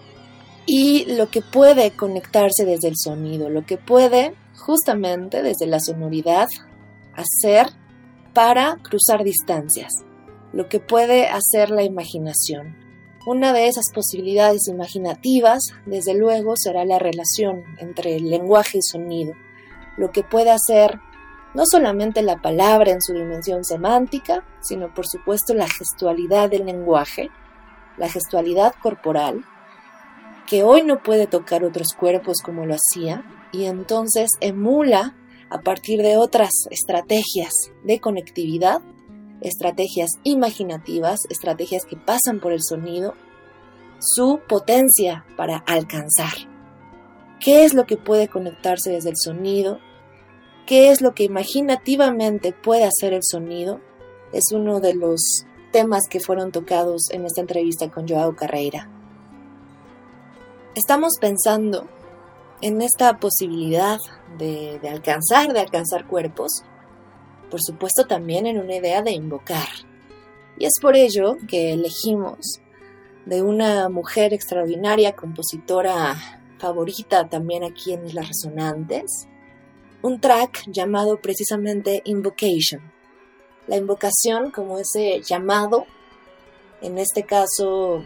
y 0.65 1.05
lo 1.15 1.29
que 1.29 1.41
puede 1.41 1.95
conectarse 1.95 2.65
desde 2.65 2.87
el 2.89 2.97
sonido, 2.97 3.49
lo 3.49 3.65
que 3.65 3.77
puede 3.77 4.35
justamente 4.55 5.43
desde 5.43 5.67
la 5.67 5.79
sonoridad 5.79 6.47
hacer 7.13 7.67
para 8.35 8.77
cruzar 8.83 9.23
distancias, 9.23 10.03
lo 10.51 10.67
que 10.67 10.81
puede 10.81 11.27
hacer 11.29 11.69
la 11.69 11.83
imaginación. 11.83 12.75
Una 13.25 13.53
de 13.53 13.67
esas 13.67 13.85
posibilidades 13.93 14.67
imaginativas, 14.67 15.63
desde 15.85 16.13
luego, 16.13 16.53
será 16.57 16.83
la 16.83 16.99
relación 16.99 17.63
entre 17.79 18.17
el 18.17 18.29
lenguaje 18.29 18.79
y 18.79 18.81
sonido, 18.81 19.33
lo 19.97 20.11
que 20.11 20.21
puede 20.21 20.51
hacer 20.51 20.99
no 21.53 21.63
solamente 21.65 22.21
la 22.21 22.41
palabra 22.41 22.91
en 22.91 23.01
su 23.01 23.13
dimensión 23.13 23.63
semántica, 23.63 24.43
sino 24.59 24.93
por 24.93 25.07
supuesto 25.07 25.53
la 25.53 25.69
gestualidad 25.69 26.49
del 26.49 26.65
lenguaje, 26.65 27.31
la 27.97 28.09
gestualidad 28.09 28.73
corporal, 28.83 29.45
que 30.45 30.63
hoy 30.63 30.83
no 30.83 31.01
puede 31.01 31.25
tocar 31.25 31.63
otros 31.63 31.93
cuerpos 31.97 32.39
como 32.43 32.65
lo 32.65 32.75
hacía, 32.75 33.23
y 33.53 33.63
entonces 33.63 34.29
emula 34.41 35.15
a 35.49 35.61
partir 35.61 36.01
de 36.01 36.17
otras 36.17 36.51
estrategias 36.71 37.53
de 37.83 37.99
conectividad, 37.99 38.81
estrategias 39.41 40.11
imaginativas, 40.23 41.19
estrategias 41.29 41.85
que 41.85 41.97
pasan 41.97 42.39
por 42.39 42.51
el 42.51 42.61
sonido, 42.63 43.13
su 43.99 44.39
potencia 44.47 45.25
para 45.37 45.57
alcanzar. 45.57 46.33
¿Qué 47.39 47.65
es 47.65 47.73
lo 47.73 47.85
que 47.85 47.97
puede 47.97 48.27
conectarse 48.27 48.91
desde 48.91 49.09
el 49.09 49.17
sonido? 49.17 49.79
¿Qué 50.65 50.89
es 50.89 51.01
lo 51.01 51.13
que 51.13 51.23
imaginativamente 51.23 52.53
puede 52.53 52.85
hacer 52.85 53.13
el 53.13 53.23
sonido? 53.23 53.81
Es 54.33 54.45
uno 54.51 54.79
de 54.79 54.95
los 54.95 55.45
temas 55.71 56.07
que 56.09 56.19
fueron 56.19 56.51
tocados 56.51 57.09
en 57.11 57.25
esta 57.25 57.41
entrevista 57.41 57.91
con 57.91 58.07
Joao 58.07 58.35
Carreira. 58.35 58.89
Estamos 60.73 61.13
pensando 61.19 61.87
en 62.61 62.81
esta 62.81 63.17
posibilidad 63.17 63.99
de, 64.37 64.79
alcanzar, 64.89 65.53
de 65.53 65.59
alcanzar 65.59 66.07
cuerpos, 66.07 66.63
por 67.49 67.61
supuesto 67.61 68.05
también 68.07 68.47
en 68.47 68.59
una 68.59 68.75
idea 68.75 69.01
de 69.01 69.11
invocar. 69.11 69.67
Y 70.57 70.65
es 70.65 70.73
por 70.81 70.95
ello 70.95 71.35
que 71.47 71.73
elegimos 71.73 72.61
de 73.25 73.41
una 73.41 73.89
mujer 73.89 74.33
extraordinaria, 74.33 75.15
compositora 75.15 76.15
favorita 76.59 77.27
también 77.27 77.63
aquí 77.63 77.93
en 77.93 78.05
Islas 78.05 78.29
Resonantes, 78.29 79.27
un 80.01 80.19
track 80.19 80.63
llamado 80.67 81.17
precisamente 81.17 82.01
Invocation. 82.05 82.93
La 83.67 83.77
invocación 83.77 84.51
como 84.51 84.77
ese 84.77 85.21
llamado 85.21 85.87
En 86.81 86.99
este 86.99 87.23
caso, 87.23 88.03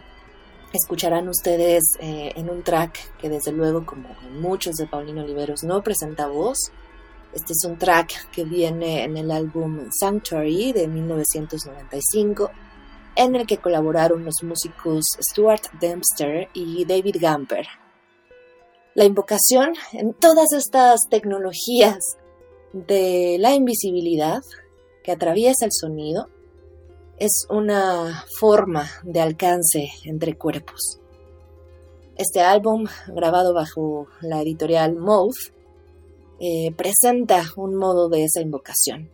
escucharán 0.77 1.27
ustedes 1.27 1.83
eh, 1.99 2.31
en 2.35 2.49
un 2.49 2.63
track 2.63 3.17
que 3.17 3.29
desde 3.29 3.51
luego, 3.51 3.85
como 3.85 4.09
en 4.23 4.41
muchos 4.41 4.75
de 4.75 4.87
Paulino 4.87 5.23
Oliveros, 5.23 5.63
no 5.63 5.81
presenta 5.83 6.27
voz. 6.27 6.71
Este 7.33 7.53
es 7.53 7.63
un 7.65 7.77
track 7.77 8.29
que 8.31 8.43
viene 8.43 9.03
en 9.03 9.17
el 9.17 9.31
álbum 9.31 9.89
Sanctuary 9.91 10.73
de 10.73 10.87
1995, 10.87 12.51
en 13.15 13.35
el 13.35 13.45
que 13.45 13.57
colaboraron 13.57 14.25
los 14.25 14.41
músicos 14.43 15.05
Stuart 15.19 15.63
Dempster 15.79 16.49
y 16.53 16.85
David 16.85 17.17
Gamper. 17.19 17.67
La 18.95 19.05
invocación 19.05 19.73
en 19.93 20.13
todas 20.13 20.51
estas 20.53 21.01
tecnologías 21.09 21.99
de 22.73 23.37
la 23.39 23.53
invisibilidad 23.53 24.41
que 25.03 25.11
atraviesa 25.11 25.65
el 25.65 25.71
sonido 25.71 26.29
es 27.19 27.45
una 27.49 28.23
forma 28.39 28.89
de 29.03 29.19
alcance 29.19 29.89
entre 30.05 30.37
cuerpos. 30.37 30.99
Este 32.15 32.39
álbum, 32.39 32.85
grabado 33.07 33.53
bajo 33.53 34.07
la 34.21 34.41
editorial 34.41 34.95
Mouth, 34.95 35.51
eh, 36.39 36.71
presenta 36.77 37.43
un 37.57 37.75
modo 37.75 38.07
de 38.07 38.23
esa 38.23 38.41
invocación. 38.41 39.09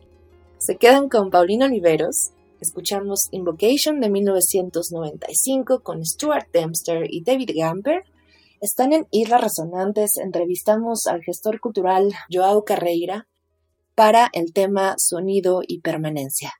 Se 0.60 0.78
quedan 0.78 1.10
con 1.10 1.32
Paulino 1.32 1.66
Oliveros, 1.66 2.30
escuchamos 2.62 3.22
Invocation 3.32 4.00
de 4.00 4.10
1995 4.12 5.80
con 5.82 6.06
Stuart 6.06 6.48
Dempster 6.54 7.08
y 7.10 7.24
David 7.24 7.52
Gamper. 7.56 8.04
Están 8.62 8.94
en 8.94 9.08
Islas 9.10 9.42
Resonantes, 9.42 10.18
entrevistamos 10.18 11.08
al 11.08 11.24
gestor 11.24 11.60
cultural 11.60 12.14
Joao 12.32 12.64
Carreira 12.66 13.28
para 13.96 14.30
el 14.32 14.54
tema 14.54 14.94
sonido 14.98 15.62
y 15.68 15.80
permanencia. 15.80 16.54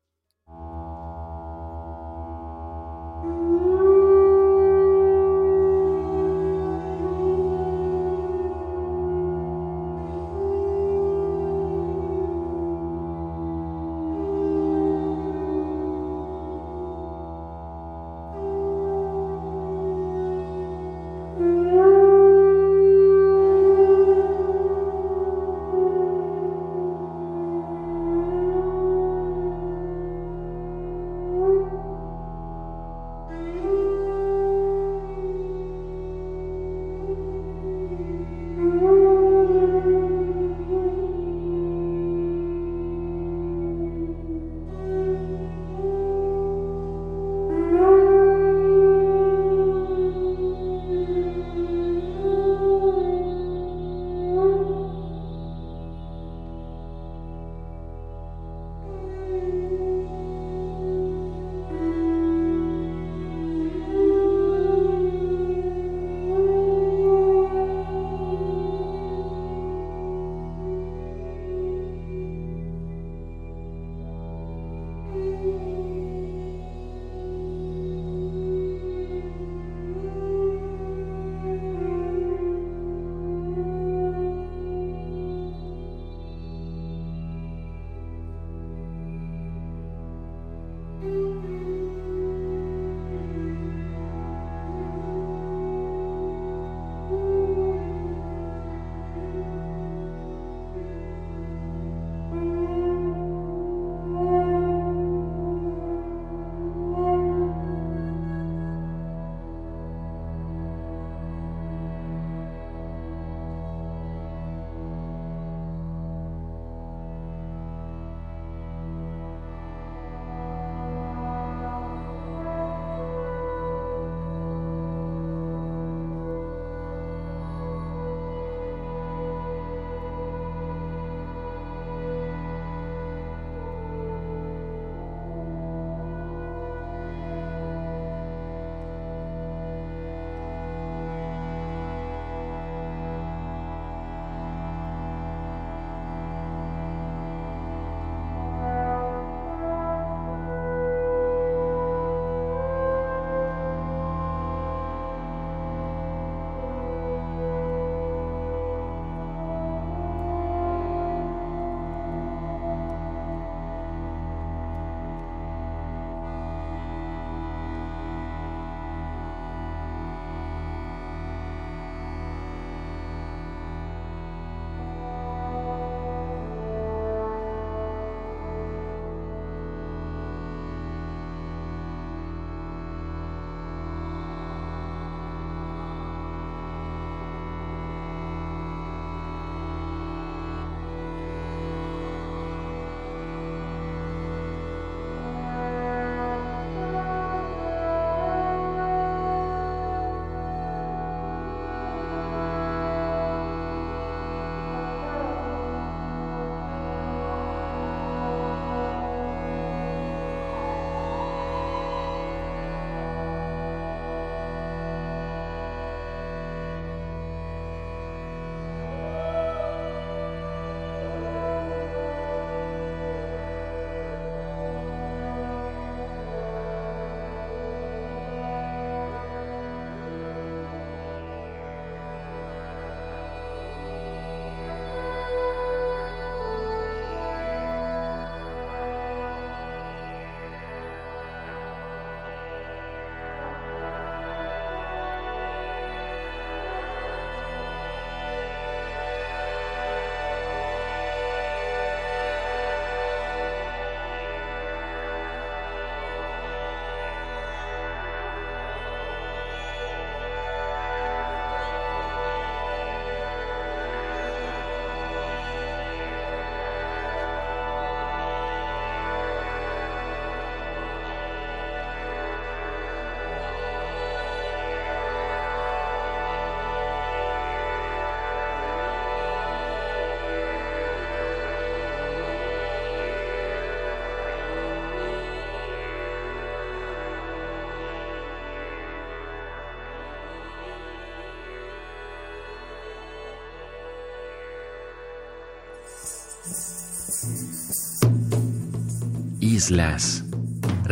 Islas 299.72 300.22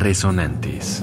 Resonantes. 0.02 1.02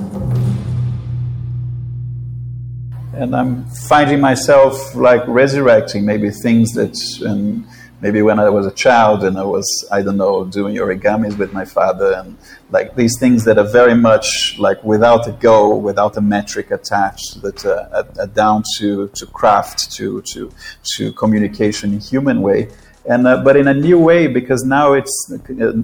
And 3.14 3.36
I'm 3.36 3.64
finding 3.88 4.20
myself 4.20 4.94
like 4.94 5.22
resurrecting 5.28 6.04
maybe 6.04 6.30
things 6.30 6.72
that 6.72 6.96
um, 7.28 7.66
maybe 8.00 8.22
when 8.22 8.40
I 8.40 8.48
was 8.48 8.66
a 8.66 8.70
child 8.72 9.24
and 9.24 9.38
I 9.38 9.44
was, 9.44 9.66
I 9.92 10.02
don't 10.02 10.16
know, 10.16 10.44
doing 10.44 10.76
origamis 10.76 11.36
with 11.38 11.52
my 11.52 11.64
father 11.64 12.12
and 12.14 12.36
like 12.70 12.96
these 12.96 13.16
things 13.20 13.44
that 13.44 13.58
are 13.58 13.70
very 13.70 13.94
much 13.94 14.56
like 14.58 14.82
without 14.82 15.28
a 15.28 15.32
goal, 15.32 15.80
without 15.80 16.16
a 16.16 16.20
metric 16.20 16.70
attached, 16.70 17.42
that 17.42 17.64
uh, 17.64 17.88
are, 17.92 18.08
are 18.20 18.26
down 18.28 18.64
to, 18.78 19.08
to 19.08 19.26
craft, 19.26 19.92
to, 19.92 20.22
to, 20.32 20.50
to 20.96 21.12
communication 21.12 21.92
in 21.92 22.00
human 22.00 22.42
way. 22.42 22.68
And, 23.10 23.26
uh, 23.26 23.42
but 23.42 23.56
in 23.56 23.66
a 23.66 23.74
new 23.74 23.98
way 23.98 24.28
because 24.28 24.62
now 24.62 24.92
it's, 24.92 25.32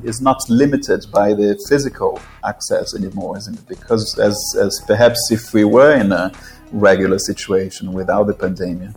it's 0.05 0.21
not 0.21 0.39
limited 0.49 1.07
by 1.13 1.35
the 1.35 1.61
physical 1.69 2.21
access 2.45 2.95
anymore, 2.95 3.37
isn't 3.37 3.59
it? 3.59 3.67
Because 3.67 4.17
as, 4.21 4.37
as 4.57 4.81
perhaps 4.87 5.19
if 5.33 5.53
we 5.53 5.65
were 5.65 5.93
in 5.97 6.13
a 6.13 6.31
regular 6.71 7.19
situation 7.19 7.93
without 7.93 8.29
the 8.29 8.33
pandemic, 8.33 8.91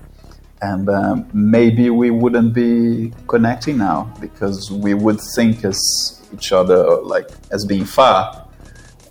and 0.61 0.89
um, 0.89 1.27
maybe 1.33 1.89
we 1.89 2.11
wouldn't 2.11 2.53
be 2.53 3.11
connecting 3.27 3.79
now 3.79 4.13
because 4.21 4.69
we 4.69 4.93
would 4.93 5.19
think 5.33 5.65
as 5.65 6.21
each 6.31 6.51
other 6.51 7.01
like 7.01 7.29
as 7.51 7.65
being 7.65 7.85
far 7.85 8.45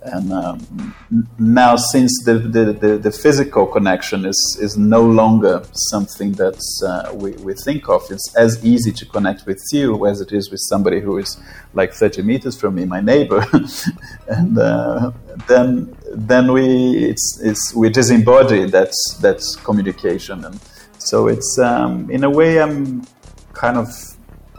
and 0.03 0.31
um, 0.31 0.95
now 1.37 1.75
since 1.75 2.11
the, 2.25 2.35
the, 2.35 2.73
the, 2.73 2.97
the, 2.97 3.11
physical 3.11 3.65
connection 3.65 4.25
is, 4.25 4.57
is 4.61 4.77
no 4.77 5.01
longer 5.01 5.63
something 5.73 6.31
that 6.33 6.59
uh, 6.87 7.13
we, 7.13 7.31
we 7.31 7.53
think 7.53 7.89
of 7.89 8.03
it's 8.09 8.33
as 8.35 8.63
easy 8.63 8.91
to 8.91 9.05
connect 9.05 9.45
with 9.45 9.61
you 9.73 10.05
as 10.07 10.21
it 10.21 10.31
is 10.31 10.49
with 10.51 10.61
somebody 10.69 11.01
who 11.01 11.17
is 11.17 11.41
like 11.73 11.93
30 11.93 12.21
meters 12.21 12.57
from 12.59 12.75
me 12.75 12.85
my 12.85 13.01
neighbor. 13.01 13.45
And 14.27 14.57
uh, 14.59 15.11
then 15.47 15.97
then 16.13 16.51
we 16.51 17.05
it's, 17.05 17.39
it's 17.43 17.73
we 17.73 17.89
disembody 17.89 18.69
that 18.71 18.91
that 19.21 19.41
communication. 19.63 20.45
And 20.45 20.59
so 20.99 21.27
it's 21.27 21.57
um, 21.59 22.09
in 22.11 22.23
a 22.23 22.29
way 22.29 22.61
I'm 22.61 23.05
kind 23.53 23.77
of 23.77 23.87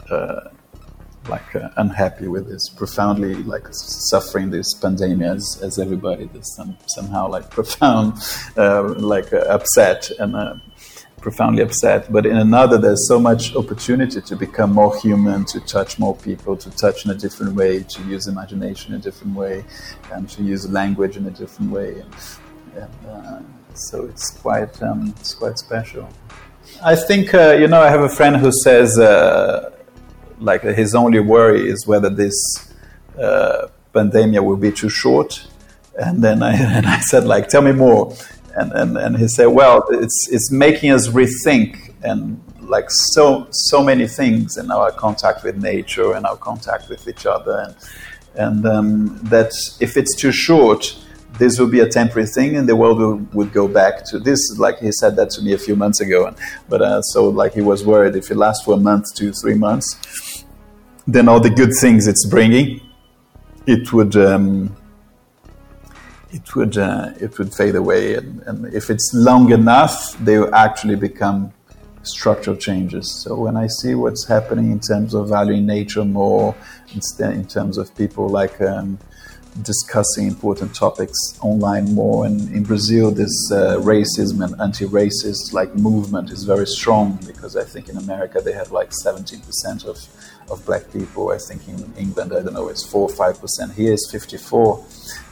uh, 0.09 0.50
like 1.29 1.55
uh, 1.55 1.69
unhappy 1.77 2.27
with 2.27 2.47
this, 2.47 2.69
profoundly 2.69 3.35
like 3.35 3.67
suffering 3.71 4.49
this 4.49 4.73
pandemic 4.73 5.27
as, 5.27 5.59
as 5.61 5.79
everybody 5.79 6.25
does, 6.25 6.55
some, 6.55 6.77
somehow 6.87 7.27
like 7.27 7.49
profound, 7.59 8.13
uh, 8.57 8.83
like 8.95 9.31
uh, 9.33 9.37
upset 9.49 10.09
and 10.19 10.35
uh, 10.35 10.55
profoundly 11.21 11.61
upset. 11.61 12.11
But 12.11 12.25
in 12.25 12.37
another, 12.37 12.77
there's 12.77 13.07
so 13.07 13.19
much 13.19 13.55
opportunity 13.55 14.21
to 14.21 14.35
become 14.35 14.73
more 14.73 14.97
human, 14.97 15.45
to 15.45 15.59
touch 15.61 15.99
more 15.99 16.15
people, 16.15 16.57
to 16.57 16.71
touch 16.71 17.05
in 17.05 17.11
a 17.11 17.15
different 17.15 17.55
way, 17.55 17.83
to 17.83 18.03
use 18.03 18.27
imagination 18.27 18.93
in 18.93 18.99
a 18.99 19.03
different 19.03 19.35
way, 19.35 19.63
and 20.11 20.27
to 20.29 20.43
use 20.43 20.69
language 20.69 21.17
in 21.17 21.27
a 21.27 21.31
different 21.31 21.71
way. 21.71 22.01
And, 22.01 22.15
and 22.75 23.09
uh, 23.09 23.41
so 23.75 24.05
it's 24.05 24.31
quite 24.31 24.81
um, 24.81 25.13
it's 25.19 25.33
quite 25.33 25.57
special. 25.57 26.09
I 26.83 26.95
think 26.95 27.33
uh, 27.33 27.51
you 27.59 27.67
know 27.67 27.81
I 27.81 27.89
have 27.89 28.01
a 28.01 28.09
friend 28.09 28.37
who 28.37 28.51
says 28.63 28.97
like 30.41 30.63
his 30.63 30.95
only 30.95 31.19
worry 31.19 31.69
is 31.69 31.87
whether 31.87 32.09
this 32.09 32.35
uh, 33.17 33.67
pandemic 33.93 34.41
will 34.41 34.57
be 34.57 34.71
too 34.71 34.89
short, 34.89 35.47
and 35.97 36.23
then 36.23 36.43
I 36.43 36.53
and 36.77 36.85
I 36.85 36.99
said 36.99 37.23
like 37.25 37.47
tell 37.47 37.61
me 37.61 37.71
more, 37.71 38.15
and 38.55 38.71
and, 38.73 38.97
and 38.97 39.17
he 39.17 39.27
said 39.27 39.47
well 39.47 39.85
it's 39.91 40.27
it's 40.31 40.51
making 40.51 40.91
us 40.91 41.07
rethink 41.07 41.93
and 42.03 42.41
like 42.61 42.89
so 42.89 43.47
so 43.51 43.83
many 43.83 44.07
things 44.07 44.57
in 44.57 44.71
our 44.71 44.91
contact 44.91 45.43
with 45.43 45.57
nature 45.57 46.13
and 46.13 46.25
our 46.25 46.37
contact 46.37 46.89
with 46.89 47.07
each 47.07 47.25
other. 47.25 47.59
And 47.65 47.75
and 48.33 48.65
um, 48.65 49.19
that 49.23 49.51
if 49.79 49.97
it's 49.97 50.15
too 50.15 50.31
short 50.31 50.95
this 51.37 51.57
will 51.57 51.67
be 51.67 51.79
a 51.79 51.87
temporary 51.87 52.27
thing 52.27 52.55
and 52.55 52.67
the 52.67 52.75
world 52.75 52.99
will, 52.99 53.17
would 53.33 53.51
go 53.53 53.67
back 53.67 54.05
to 54.05 54.19
this 54.19 54.39
like 54.57 54.77
he 54.79 54.91
said 54.91 55.15
that 55.15 55.29
to 55.31 55.41
me 55.41 55.53
a 55.53 55.57
few 55.57 55.75
months 55.75 55.99
ago. 55.99 56.33
But 56.69 56.81
uh, 56.81 57.01
so 57.01 57.29
like 57.29 57.53
he 57.53 57.61
was 57.61 57.85
worried 57.85 58.15
if 58.15 58.29
it 58.31 58.35
lasts 58.35 58.63
for 58.63 58.75
a 58.75 58.77
month 58.77 59.05
two 59.15 59.31
three 59.31 59.55
months 59.55 60.30
then 61.07 61.27
all 61.27 61.39
the 61.39 61.49
good 61.49 61.73
things 61.79 62.07
it's 62.07 62.25
bringing 62.25 62.81
it 63.65 63.91
would 63.93 64.15
um, 64.15 64.75
it 66.31 66.55
would 66.55 66.77
uh, 66.77 67.11
it 67.19 67.37
would 67.37 67.53
fade 67.53 67.75
away 67.75 68.15
and, 68.15 68.41
and 68.43 68.73
if 68.73 68.89
it's 68.89 69.11
long 69.13 69.51
enough 69.51 70.17
they 70.19 70.37
will 70.37 70.53
actually 70.53 70.95
become 70.95 71.51
structural 72.03 72.57
changes 72.57 73.23
so 73.23 73.35
when 73.35 73.55
i 73.55 73.67
see 73.67 73.93
what's 73.93 74.27
happening 74.27 74.71
in 74.71 74.79
terms 74.79 75.13
of 75.13 75.29
valuing 75.29 75.67
nature 75.67 76.03
more 76.03 76.55
in 77.19 77.45
terms 77.45 77.77
of 77.77 77.95
people 77.95 78.27
like 78.27 78.59
um, 78.61 78.97
discussing 79.61 80.27
important 80.27 80.73
topics 80.73 81.37
online 81.41 81.93
more. 81.93 82.25
And 82.25 82.49
in 82.55 82.63
Brazil, 82.63 83.11
this 83.11 83.51
uh, 83.51 83.77
racism 83.79 84.43
and 84.43 84.59
anti-racist 84.61 85.53
like 85.53 85.75
movement 85.75 86.31
is 86.31 86.43
very 86.43 86.67
strong 86.67 87.19
because 87.27 87.55
I 87.55 87.63
think 87.63 87.89
in 87.89 87.97
America 87.97 88.39
they 88.41 88.53
have 88.53 88.71
like 88.71 88.91
17% 89.05 89.85
of, 89.85 89.97
of 90.51 90.65
black 90.65 90.91
people. 90.91 91.31
I 91.31 91.37
think 91.37 91.67
in 91.67 91.93
England, 91.97 92.33
I 92.33 92.41
don't 92.43 92.53
know, 92.53 92.67
it's 92.67 92.85
four 92.85 93.09
or 93.09 93.15
five 93.15 93.39
percent. 93.39 93.73
Here 93.73 93.93
it's 93.93 94.09
54. 94.11 94.85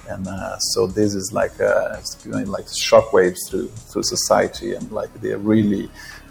And 0.10 0.28
uh, 0.28 0.58
so 0.58 0.88
this 0.88 1.14
is 1.14 1.32
like 1.34 1.60
uh, 1.62 1.98
going 2.28 2.48
like 2.48 2.66
shockwaves 2.66 3.48
through 3.48 3.68
through 3.68 4.04
society, 4.04 4.74
and 4.74 4.92
like 4.92 5.14
they're 5.22 5.38
really 5.38 5.90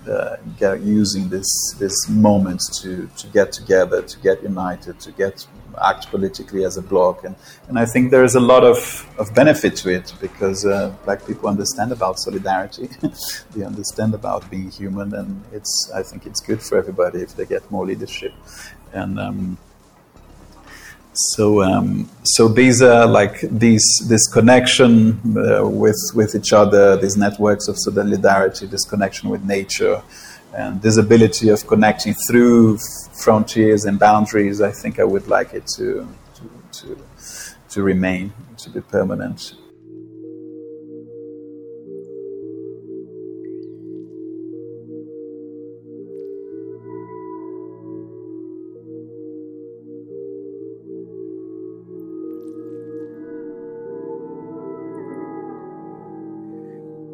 uh, 0.09 0.37
get, 0.59 0.81
using 0.81 1.29
this 1.29 1.49
this 1.79 2.09
moment 2.09 2.61
to 2.81 3.09
to 3.17 3.27
get 3.29 3.53
together, 3.53 4.03
to 4.03 4.19
get 4.19 4.43
united, 4.43 4.99
to 5.01 5.13
get 5.13 5.47
act 5.83 6.09
politically 6.11 6.65
as 6.65 6.77
a 6.77 6.83
bloc. 6.83 7.25
And, 7.25 7.35
and 7.69 7.79
I 7.79 7.85
think 7.85 8.11
there 8.11 8.25
is 8.25 8.35
a 8.35 8.41
lot 8.41 8.65
of, 8.65 9.07
of 9.19 9.35
benefit 9.35 9.77
to 9.77 9.91
it 9.91 10.13
because 10.21 10.65
uh, 10.65 10.95
black 11.05 11.27
people 11.27 11.49
understand 11.49 11.93
about 11.93 12.19
solidarity, 12.19 12.89
they 13.55 13.65
understand 13.65 14.15
about 14.15 14.51
being 14.51 14.71
human, 14.71 15.15
and 15.15 15.43
it's 15.53 15.91
I 15.95 16.03
think 16.03 16.27
it's 16.27 16.41
good 16.41 16.63
for 16.63 16.79
everybody 16.79 17.21
if 17.21 17.37
they 17.37 17.47
get 17.47 17.71
more 17.71 17.87
leadership. 17.87 18.33
And 18.93 19.19
um, 19.19 19.59
so 21.13 21.63
um, 21.63 22.09
so 22.23 22.49
these 22.49 22.81
are 22.83 23.07
like 23.07 23.41
these 23.43 23.87
this 24.09 24.27
connection 24.29 25.21
uh, 25.37 25.67
with 25.67 26.01
with 26.15 26.35
each 26.35 26.53
other, 26.53 26.97
these 26.97 27.17
networks 27.17 27.69
of 27.69 27.77
solidarity, 27.79 28.67
this 28.67 28.85
connection 28.85 29.29
with 29.29 29.45
nature 29.45 30.03
and 30.55 30.81
this 30.83 30.97
ability 30.97 31.49
of 31.51 31.67
connecting 31.67 32.15
through 32.15 32.79
frontiers 33.23 33.85
and 33.85 33.99
boundaries, 33.99 34.61
I 34.61 34.73
think 34.73 34.99
I 34.99 35.05
would 35.05 35.29
like 35.29 35.55
it 35.55 35.67
to, 35.77 36.09
to, 36.35 36.51
to, 36.73 37.05
to 37.71 37.83
remain, 37.83 38.33
to 38.59 38.71
be 38.71 38.81
permanent. 38.81 39.55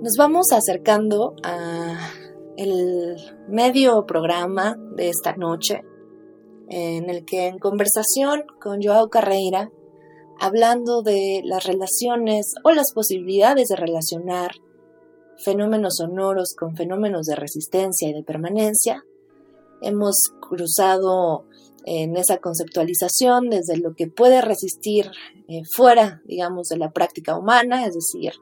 Nos 0.04 0.18
vamos 0.18 0.48
acercando 0.52 1.34
a 1.42 1.96
el 2.58 3.16
medio 3.48 4.04
programa 4.04 4.76
de 4.94 5.08
esta 5.08 5.34
noche, 5.34 5.80
en 6.68 7.08
el 7.08 7.24
que 7.24 7.46
en 7.46 7.58
conversación 7.58 8.44
con 8.60 8.82
Joao 8.82 9.08
Carreira, 9.08 9.70
hablando 10.38 11.00
de 11.00 11.40
las 11.42 11.64
relaciones 11.64 12.52
o 12.64 12.72
las 12.72 12.92
posibilidades 12.92 13.68
de 13.68 13.76
relacionar 13.76 14.50
fenómenos 15.42 15.94
sonoros 15.96 16.54
con 16.54 16.76
fenómenos 16.76 17.24
de 17.24 17.36
resistencia 17.36 18.06
y 18.06 18.12
de 18.12 18.22
permanencia, 18.22 19.06
hemos 19.80 20.16
cruzado 20.46 21.46
en 21.86 22.18
esa 22.18 22.36
conceptualización 22.42 23.48
desde 23.48 23.78
lo 23.78 23.94
que 23.94 24.08
puede 24.08 24.42
resistir 24.42 25.10
eh, 25.48 25.62
fuera, 25.74 26.20
digamos, 26.26 26.68
de 26.68 26.76
la 26.76 26.90
práctica 26.90 27.38
humana, 27.38 27.86
es 27.86 27.94
decir, 27.94 28.34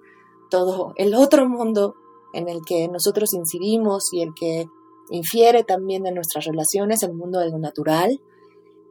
todo 0.52 0.92
el 0.96 1.14
otro 1.14 1.48
mundo 1.48 1.96
en 2.34 2.48
el 2.48 2.60
que 2.66 2.86
nosotros 2.86 3.32
incidimos 3.32 4.04
y 4.12 4.20
el 4.20 4.34
que 4.34 4.66
infiere 5.10 5.64
también 5.64 6.02
de 6.02 6.12
nuestras 6.12 6.44
relaciones, 6.44 7.02
el 7.02 7.14
mundo 7.14 7.40
de 7.40 7.50
lo 7.50 7.58
natural. 7.58 8.20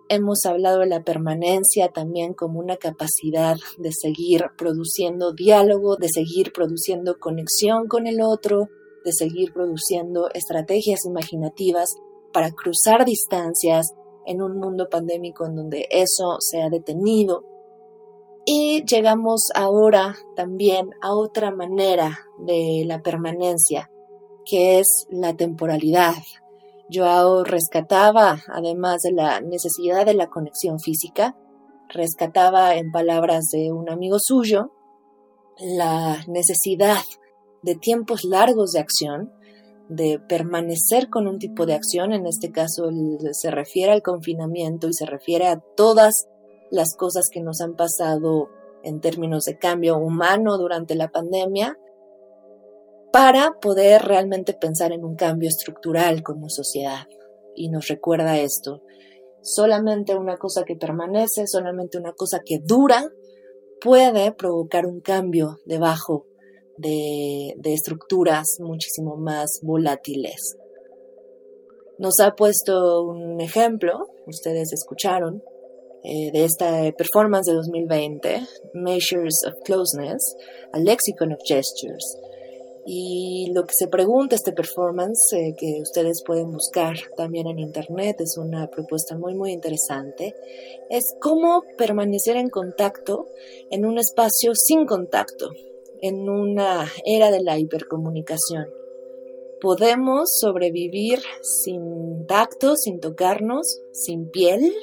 Hemos 0.09 0.39
hablado 0.45 0.79
de 0.79 0.87
la 0.87 1.03
permanencia 1.03 1.89
también 1.89 2.33
como 2.33 2.59
una 2.59 2.77
capacidad 2.77 3.57
de 3.77 3.91
seguir 3.93 4.45
produciendo 4.57 5.33
diálogo, 5.33 5.95
de 5.95 6.09
seguir 6.09 6.51
produciendo 6.51 7.19
conexión 7.19 7.87
con 7.87 8.07
el 8.07 8.21
otro, 8.21 8.67
de 9.05 9.13
seguir 9.13 9.53
produciendo 9.53 10.29
estrategias 10.33 11.05
imaginativas 11.05 11.95
para 12.33 12.51
cruzar 12.51 13.05
distancias 13.05 13.93
en 14.25 14.41
un 14.41 14.57
mundo 14.57 14.89
pandémico 14.89 15.45
en 15.45 15.55
donde 15.55 15.87
eso 15.91 16.37
se 16.39 16.61
ha 16.61 16.69
detenido 16.69 17.45
y 18.53 18.83
llegamos 18.83 19.47
ahora 19.55 20.17
también 20.35 20.89
a 21.01 21.15
otra 21.15 21.51
manera 21.51 22.19
de 22.45 22.83
la 22.85 23.01
permanencia, 23.01 23.89
que 24.43 24.79
es 24.79 25.07
la 25.09 25.33
temporalidad. 25.37 26.15
Joao 26.91 27.45
rescataba, 27.45 28.41
además 28.49 29.03
de 29.03 29.13
la 29.13 29.39
necesidad 29.39 30.05
de 30.05 30.15
la 30.15 30.27
conexión 30.27 30.81
física, 30.81 31.37
rescataba 31.87 32.75
en 32.75 32.91
palabras 32.91 33.45
de 33.53 33.71
un 33.71 33.89
amigo 33.89 34.17
suyo 34.19 34.73
la 35.57 36.21
necesidad 36.27 37.05
de 37.63 37.75
tiempos 37.75 38.25
largos 38.25 38.73
de 38.73 38.81
acción, 38.81 39.31
de 39.87 40.19
permanecer 40.27 41.09
con 41.09 41.25
un 41.25 41.39
tipo 41.39 41.65
de 41.65 41.75
acción, 41.75 42.11
en 42.11 42.25
este 42.25 42.51
caso 42.51 42.89
se 43.31 43.49
refiere 43.49 43.93
al 43.93 44.01
confinamiento 44.01 44.89
y 44.89 44.93
se 44.93 45.05
refiere 45.05 45.47
a 45.47 45.61
todas 45.77 46.27
las 46.71 46.95
cosas 46.95 47.27
que 47.31 47.41
nos 47.41 47.61
han 47.61 47.75
pasado 47.75 48.49
en 48.83 48.99
términos 48.99 49.43
de 49.43 49.57
cambio 49.57 49.97
humano 49.97 50.57
durante 50.57 50.95
la 50.95 51.11
pandemia, 51.11 51.77
para 53.11 53.59
poder 53.61 54.03
realmente 54.03 54.53
pensar 54.53 54.93
en 54.93 55.03
un 55.03 55.15
cambio 55.15 55.49
estructural 55.49 56.23
como 56.23 56.49
sociedad. 56.49 57.07
Y 57.55 57.69
nos 57.69 57.87
recuerda 57.87 58.39
esto, 58.39 58.81
solamente 59.41 60.15
una 60.15 60.37
cosa 60.37 60.63
que 60.63 60.77
permanece, 60.77 61.45
solamente 61.45 61.97
una 61.97 62.13
cosa 62.13 62.39
que 62.43 62.59
dura, 62.63 63.09
puede 63.81 64.31
provocar 64.31 64.85
un 64.85 65.01
cambio 65.01 65.59
debajo 65.65 66.25
de, 66.77 67.53
de 67.57 67.73
estructuras 67.73 68.57
muchísimo 68.59 69.17
más 69.17 69.59
volátiles. 69.61 70.55
Nos 71.97 72.19
ha 72.21 72.35
puesto 72.35 73.03
un 73.03 73.41
ejemplo, 73.41 74.07
ustedes 74.25 74.71
escucharon, 74.71 75.43
eh, 76.03 76.31
de 76.31 76.45
esta 76.45 76.91
performance 76.97 77.49
de 77.49 77.55
2020, 77.57 78.41
Measures 78.73 79.39
of 79.45 79.53
Closeness, 79.63 80.35
a 80.73 80.79
Lexicon 80.79 81.33
of 81.33 81.39
Gestures. 81.45 82.17
Y 82.85 83.51
lo 83.53 83.63
que 83.65 83.73
se 83.77 83.87
pregunta 83.87 84.35
este 84.35 84.53
performance, 84.53 85.33
eh, 85.33 85.53
que 85.55 85.79
ustedes 85.81 86.23
pueden 86.25 86.51
buscar 86.51 86.95
también 87.15 87.47
en 87.47 87.59
internet, 87.59 88.15
es 88.19 88.37
una 88.37 88.67
propuesta 88.67 89.15
muy 89.15 89.35
muy 89.35 89.51
interesante, 89.51 90.33
es 90.89 91.03
cómo 91.19 91.63
permanecer 91.77 92.37
en 92.37 92.49
contacto 92.49 93.27
en 93.69 93.85
un 93.85 93.99
espacio 93.99 94.53
sin 94.55 94.87
contacto, 94.87 95.51
en 96.01 96.27
una 96.27 96.87
era 97.05 97.29
de 97.29 97.43
la 97.43 97.59
hipercomunicación. 97.59 98.65
¿Podemos 99.61 100.31
sobrevivir 100.39 101.19
sin 101.43 102.25
tacto, 102.25 102.75
sin 102.75 102.99
tocarnos, 102.99 103.79
sin 103.91 104.31
piel? 104.31 104.73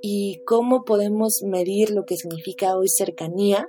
¿Y 0.00 0.42
cómo 0.44 0.84
podemos 0.84 1.40
medir 1.44 1.90
lo 1.90 2.04
que 2.04 2.16
significa 2.16 2.76
hoy 2.76 2.88
cercanía? 2.88 3.68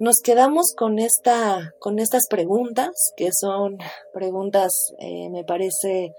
Nos 0.00 0.16
quedamos 0.24 0.72
con, 0.76 0.98
esta, 0.98 1.74
con 1.78 1.98
estas 1.98 2.26
preguntas, 2.28 2.90
que 3.16 3.30
son 3.32 3.78
preguntas, 4.12 4.72
eh, 4.98 5.30
me 5.30 5.44
parece, 5.44 6.14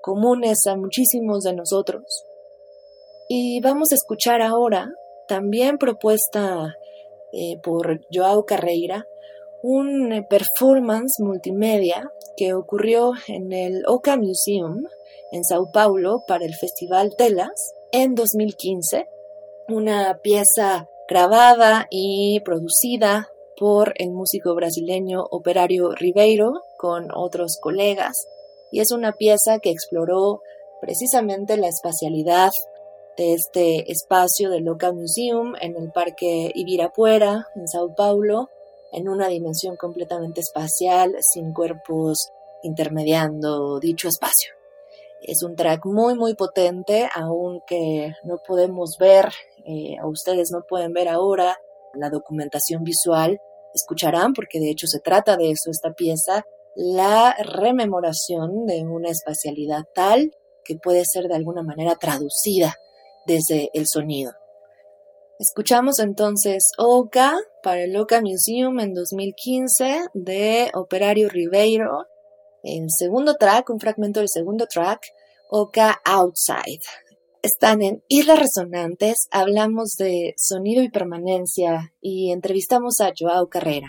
comunes 0.00 0.58
a 0.66 0.76
muchísimos 0.76 1.42
de 1.42 1.54
nosotros. 1.54 2.04
Y 3.28 3.60
vamos 3.60 3.90
a 3.90 3.96
escuchar 3.96 4.42
ahora, 4.42 4.88
también 5.26 5.78
propuesta 5.78 6.74
eh, 7.32 7.58
por 7.62 8.00
Joao 8.12 8.44
Carreira, 8.44 9.04
un 9.68 10.12
eh, 10.12 10.22
performance 10.22 11.20
multimedia 11.20 12.08
que 12.36 12.54
ocurrió 12.54 13.14
en 13.26 13.52
el 13.52 13.82
Oca 13.88 14.16
Museum 14.16 14.84
en 15.32 15.42
Sao 15.42 15.72
Paulo 15.72 16.22
para 16.28 16.44
el 16.44 16.54
Festival 16.54 17.14
Telas 17.18 17.74
en 17.90 18.14
2015, 18.14 19.08
una 19.68 20.20
pieza 20.22 20.88
grabada 21.08 21.88
y 21.90 22.38
producida 22.44 23.28
por 23.56 23.94
el 23.96 24.12
músico 24.12 24.54
brasileño 24.54 25.24
Operario 25.30 25.96
Ribeiro 25.96 26.52
con 26.78 27.08
otros 27.12 27.58
colegas. 27.60 28.14
Y 28.70 28.78
es 28.78 28.92
una 28.92 29.14
pieza 29.14 29.58
que 29.58 29.70
exploró 29.70 30.42
precisamente 30.80 31.56
la 31.56 31.66
espacialidad 31.66 32.50
de 33.16 33.32
este 33.32 33.90
espacio 33.90 34.48
del 34.48 34.62
Local 34.62 34.94
Museum 34.94 35.54
en 35.60 35.74
el 35.74 35.90
Parque 35.90 36.52
Ibirapuera 36.54 37.46
en 37.56 37.66
Sao 37.66 37.92
Paulo 37.96 38.50
en 38.92 39.08
una 39.08 39.28
dimensión 39.28 39.76
completamente 39.76 40.40
espacial 40.40 41.14
sin 41.20 41.52
cuerpos 41.52 42.30
intermediando 42.62 43.78
dicho 43.78 44.08
espacio. 44.08 44.52
Es 45.22 45.42
un 45.42 45.56
track 45.56 45.84
muy 45.86 46.14
muy 46.14 46.34
potente, 46.34 47.08
aunque 47.14 48.12
no 48.24 48.38
podemos 48.46 48.96
ver, 48.98 49.30
eh, 49.66 49.96
o 50.02 50.08
ustedes 50.08 50.50
no 50.52 50.62
pueden 50.68 50.92
ver 50.92 51.08
ahora 51.08 51.56
la 51.94 52.10
documentación 52.10 52.84
visual, 52.84 53.40
escucharán, 53.74 54.32
porque 54.32 54.60
de 54.60 54.70
hecho 54.70 54.86
se 54.86 55.00
trata 55.00 55.36
de 55.36 55.50
eso 55.50 55.70
esta 55.70 55.92
pieza, 55.92 56.44
la 56.74 57.34
rememoración 57.38 58.66
de 58.66 58.82
una 58.82 59.10
espacialidad 59.10 59.84
tal 59.94 60.30
que 60.64 60.76
puede 60.76 61.02
ser 61.04 61.24
de 61.24 61.36
alguna 61.36 61.62
manera 61.62 61.94
traducida 61.96 62.74
desde 63.26 63.70
el 63.72 63.86
sonido. 63.86 64.32
Escuchamos 65.38 65.98
entonces 65.98 66.68
Oka 66.78 67.36
para 67.62 67.84
el 67.84 67.96
Oka 67.96 68.20
Museum 68.22 68.80
en 68.80 68.94
2015 68.94 70.06
de 70.14 70.70
Operario 70.74 71.28
Ribeiro 71.28 72.06
el 72.66 72.86
segundo 72.88 73.34
track, 73.34 73.70
un 73.70 73.78
fragmento 73.78 74.20
del 74.20 74.28
segundo 74.28 74.66
track, 74.66 75.00
Oka 75.50 76.00
Outside. 76.04 76.80
Están 77.42 77.80
en 77.82 78.02
Islas 78.08 78.40
Resonantes, 78.40 79.28
hablamos 79.30 79.94
de 79.98 80.34
sonido 80.36 80.82
y 80.82 80.90
permanencia 80.90 81.92
y 82.00 82.32
entrevistamos 82.32 82.94
a 83.00 83.12
Joao 83.16 83.48
Carrera. 83.48 83.88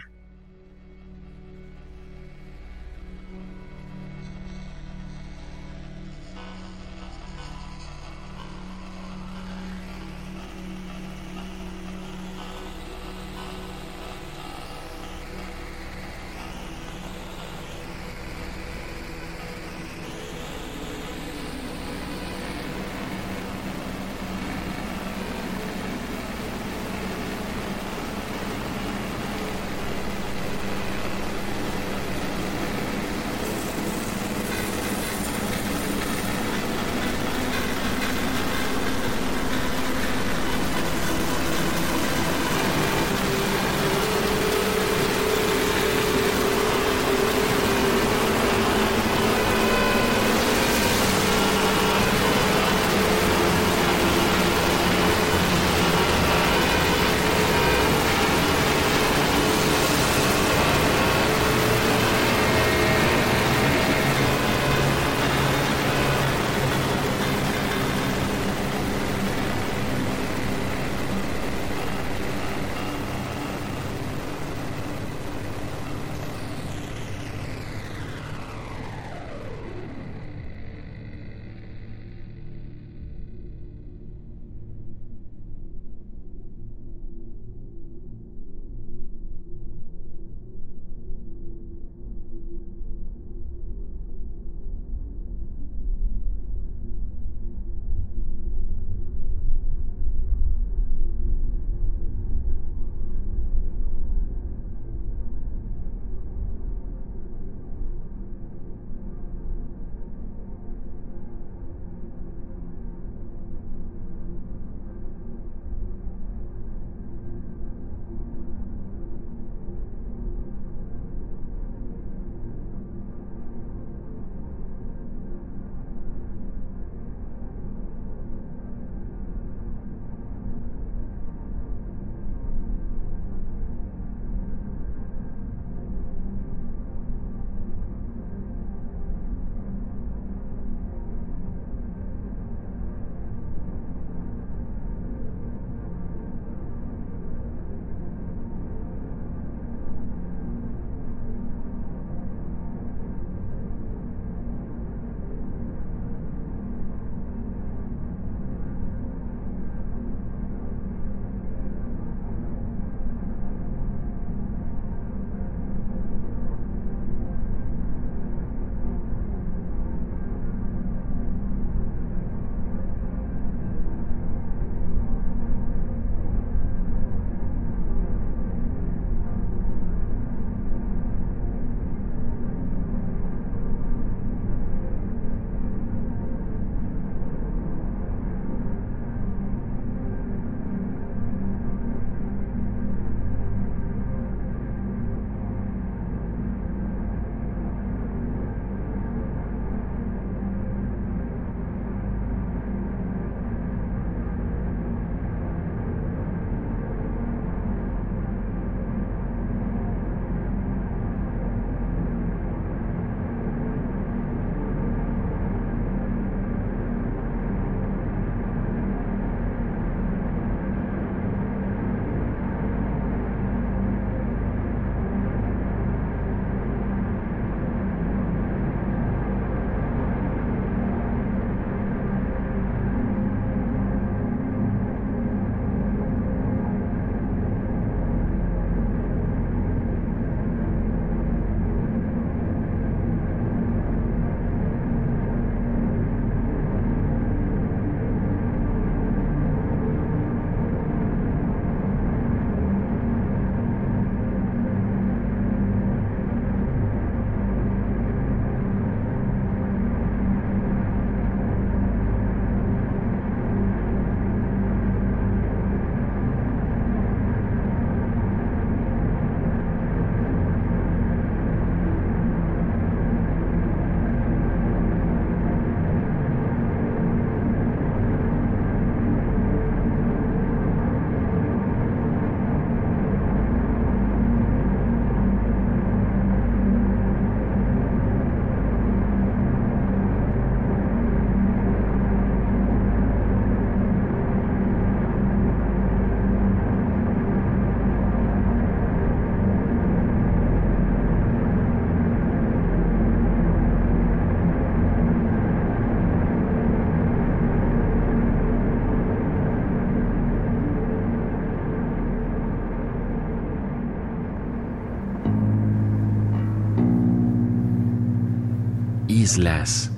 Islas 319.28 319.90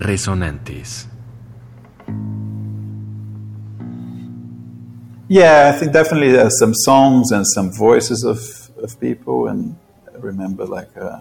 Resonantes. 0.00 1.06
Yeah, 5.28 5.70
I 5.72 5.78
think 5.78 5.92
definitely 5.92 6.32
there's 6.32 6.58
some 6.58 6.74
songs 6.74 7.30
and 7.30 7.46
some 7.46 7.70
voices 7.70 8.24
of, 8.24 8.40
of 8.82 8.98
people, 8.98 9.46
and 9.46 9.76
I 10.12 10.16
remember 10.18 10.64
like 10.66 10.90
uh, 10.96 11.20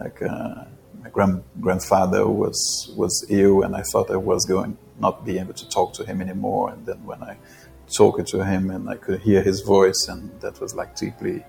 like 0.00 0.20
uh, 0.22 0.64
my 1.02 1.10
grand, 1.10 1.44
grandfather 1.60 2.26
was 2.26 2.58
was 2.96 3.24
ill, 3.28 3.62
and 3.62 3.76
I 3.76 3.82
thought 3.82 4.10
I 4.10 4.16
was 4.16 4.44
going 4.44 4.76
not 4.98 5.24
be 5.24 5.38
able 5.38 5.54
to 5.54 5.68
talk 5.68 5.92
to 5.98 6.04
him 6.04 6.20
anymore, 6.20 6.70
and 6.72 6.84
then 6.84 7.00
when 7.04 7.22
I 7.22 7.36
talked 7.86 8.26
to 8.34 8.44
him 8.44 8.70
and 8.70 8.90
I 8.90 8.96
could 8.96 9.20
hear 9.20 9.40
his 9.40 9.60
voice, 9.60 10.08
and 10.08 10.20
that 10.40 10.60
was 10.60 10.74
like 10.74 10.96
deeply 10.96 11.44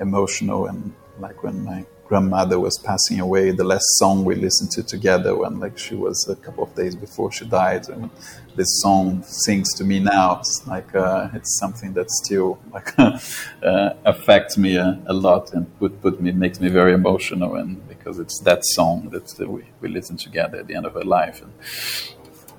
emotional, 0.00 0.66
and 0.66 0.92
like 1.20 1.44
when 1.44 1.64
my 1.64 1.86
grandmother 2.06 2.60
was 2.60 2.78
passing 2.78 3.18
away, 3.20 3.50
the 3.50 3.64
last 3.64 3.86
song 3.98 4.24
we 4.24 4.34
listened 4.34 4.70
to 4.72 4.82
together 4.82 5.34
when 5.36 5.58
like 5.58 5.78
she 5.78 5.94
was 5.94 6.28
a 6.28 6.36
couple 6.36 6.64
of 6.64 6.74
days 6.74 6.94
before 6.94 7.32
she 7.32 7.44
died, 7.46 7.88
and 7.88 8.10
this 8.56 8.80
song 8.82 9.22
sings 9.22 9.72
to 9.74 9.84
me 9.84 10.00
now. 10.00 10.38
It's 10.40 10.66
like 10.66 10.94
uh, 10.94 11.28
it's 11.34 11.58
something 11.58 11.94
that 11.94 12.10
still 12.10 12.58
like 12.72 12.98
uh, 12.98 13.94
affects 14.04 14.56
me 14.56 14.76
a, 14.76 15.00
a, 15.06 15.12
lot 15.12 15.52
and 15.54 15.66
put 15.78 16.00
put 16.02 16.20
me 16.20 16.32
makes 16.32 16.60
me 16.60 16.68
very 16.68 16.92
emotional, 16.92 17.56
and 17.56 17.86
because 17.88 18.18
it's 18.18 18.40
that 18.40 18.64
song 18.64 19.10
that 19.10 19.48
we 19.48 19.64
we 19.80 19.88
listen 19.88 20.16
together 20.16 20.58
at 20.58 20.66
the 20.66 20.74
end 20.74 20.86
of 20.86 20.94
her 20.94 21.04
life, 21.04 21.42
and 21.42 21.52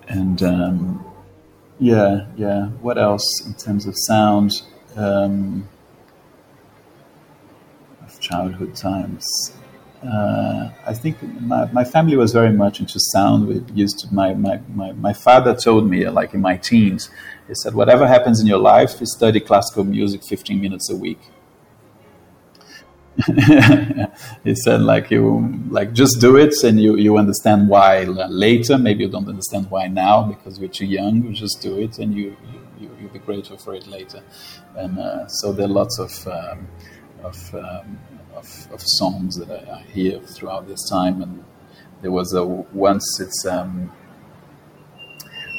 and 0.07 0.43
um, 0.43 1.05
yeah, 1.79 2.25
yeah. 2.35 2.67
What 2.81 2.97
else 2.97 3.45
in 3.45 3.53
terms 3.53 3.85
of 3.85 3.95
sound? 3.97 4.61
Um, 4.95 5.67
childhood 8.29 8.75
times. 8.75 9.25
Uh, 10.03 10.69
I 10.85 10.93
think 10.93 11.15
my, 11.41 11.65
my 11.71 11.83
family 11.83 12.15
was 12.15 12.31
very 12.31 12.51
much 12.51 12.79
into 12.79 12.99
sound. 12.99 13.47
We 13.47 13.63
used 13.73 13.99
to, 13.99 14.13
my, 14.13 14.33
my, 14.33 14.59
my, 14.73 14.91
my 14.93 15.13
father 15.13 15.55
told 15.55 15.89
me, 15.89 16.07
like 16.09 16.33
in 16.33 16.41
my 16.41 16.57
teens, 16.57 17.09
he 17.47 17.55
said, 17.55 17.73
whatever 17.73 18.05
happens 18.07 18.39
in 18.39 18.47
your 18.47 18.59
life, 18.59 18.99
you 18.99 19.05
study 19.05 19.39
classical 19.39 19.83
music 19.83 20.21
15 20.23 20.61
minutes 20.61 20.89
a 20.91 20.95
week. 20.95 21.19
he 24.43 24.55
said, 24.55 24.81
like 24.81 25.09
you, 25.09 25.57
like 25.69 25.93
just 25.93 26.19
do 26.19 26.35
it, 26.35 26.53
and 26.65 26.81
you 26.81 26.97
you 26.97 27.17
understand 27.17 27.69
why 27.69 28.03
later. 28.03 28.77
Maybe 28.77 29.05
you 29.05 29.09
don't 29.09 29.29
understand 29.29 29.71
why 29.71 29.87
now 29.87 30.23
because 30.23 30.59
you're 30.59 30.75
too 30.79 30.85
young. 30.85 31.23
You 31.23 31.31
just 31.31 31.61
do 31.61 31.79
it, 31.79 31.97
and 31.97 32.13
you 32.13 32.35
you 32.77 32.89
you'll 32.99 33.13
be 33.13 33.19
grateful 33.19 33.57
for 33.57 33.73
it 33.73 33.87
later. 33.87 34.21
And 34.75 34.99
uh, 34.99 35.27
so 35.27 35.53
there 35.53 35.65
are 35.65 35.75
lots 35.81 35.97
of 35.97 36.27
um, 36.27 36.67
of, 37.25 37.55
um, 37.55 37.99
of, 38.35 38.67
of, 38.71 38.81
songs 38.81 39.37
that 39.37 39.49
I, 39.49 39.77
I, 39.77 39.81
hear 39.81 40.19
throughout 40.19 40.67
this 40.67 40.87
time. 40.89 41.21
And 41.21 41.43
there 42.01 42.11
was 42.11 42.33
a 42.33 42.45
once 42.45 43.19
it's 43.19 43.45
um, 43.45 43.91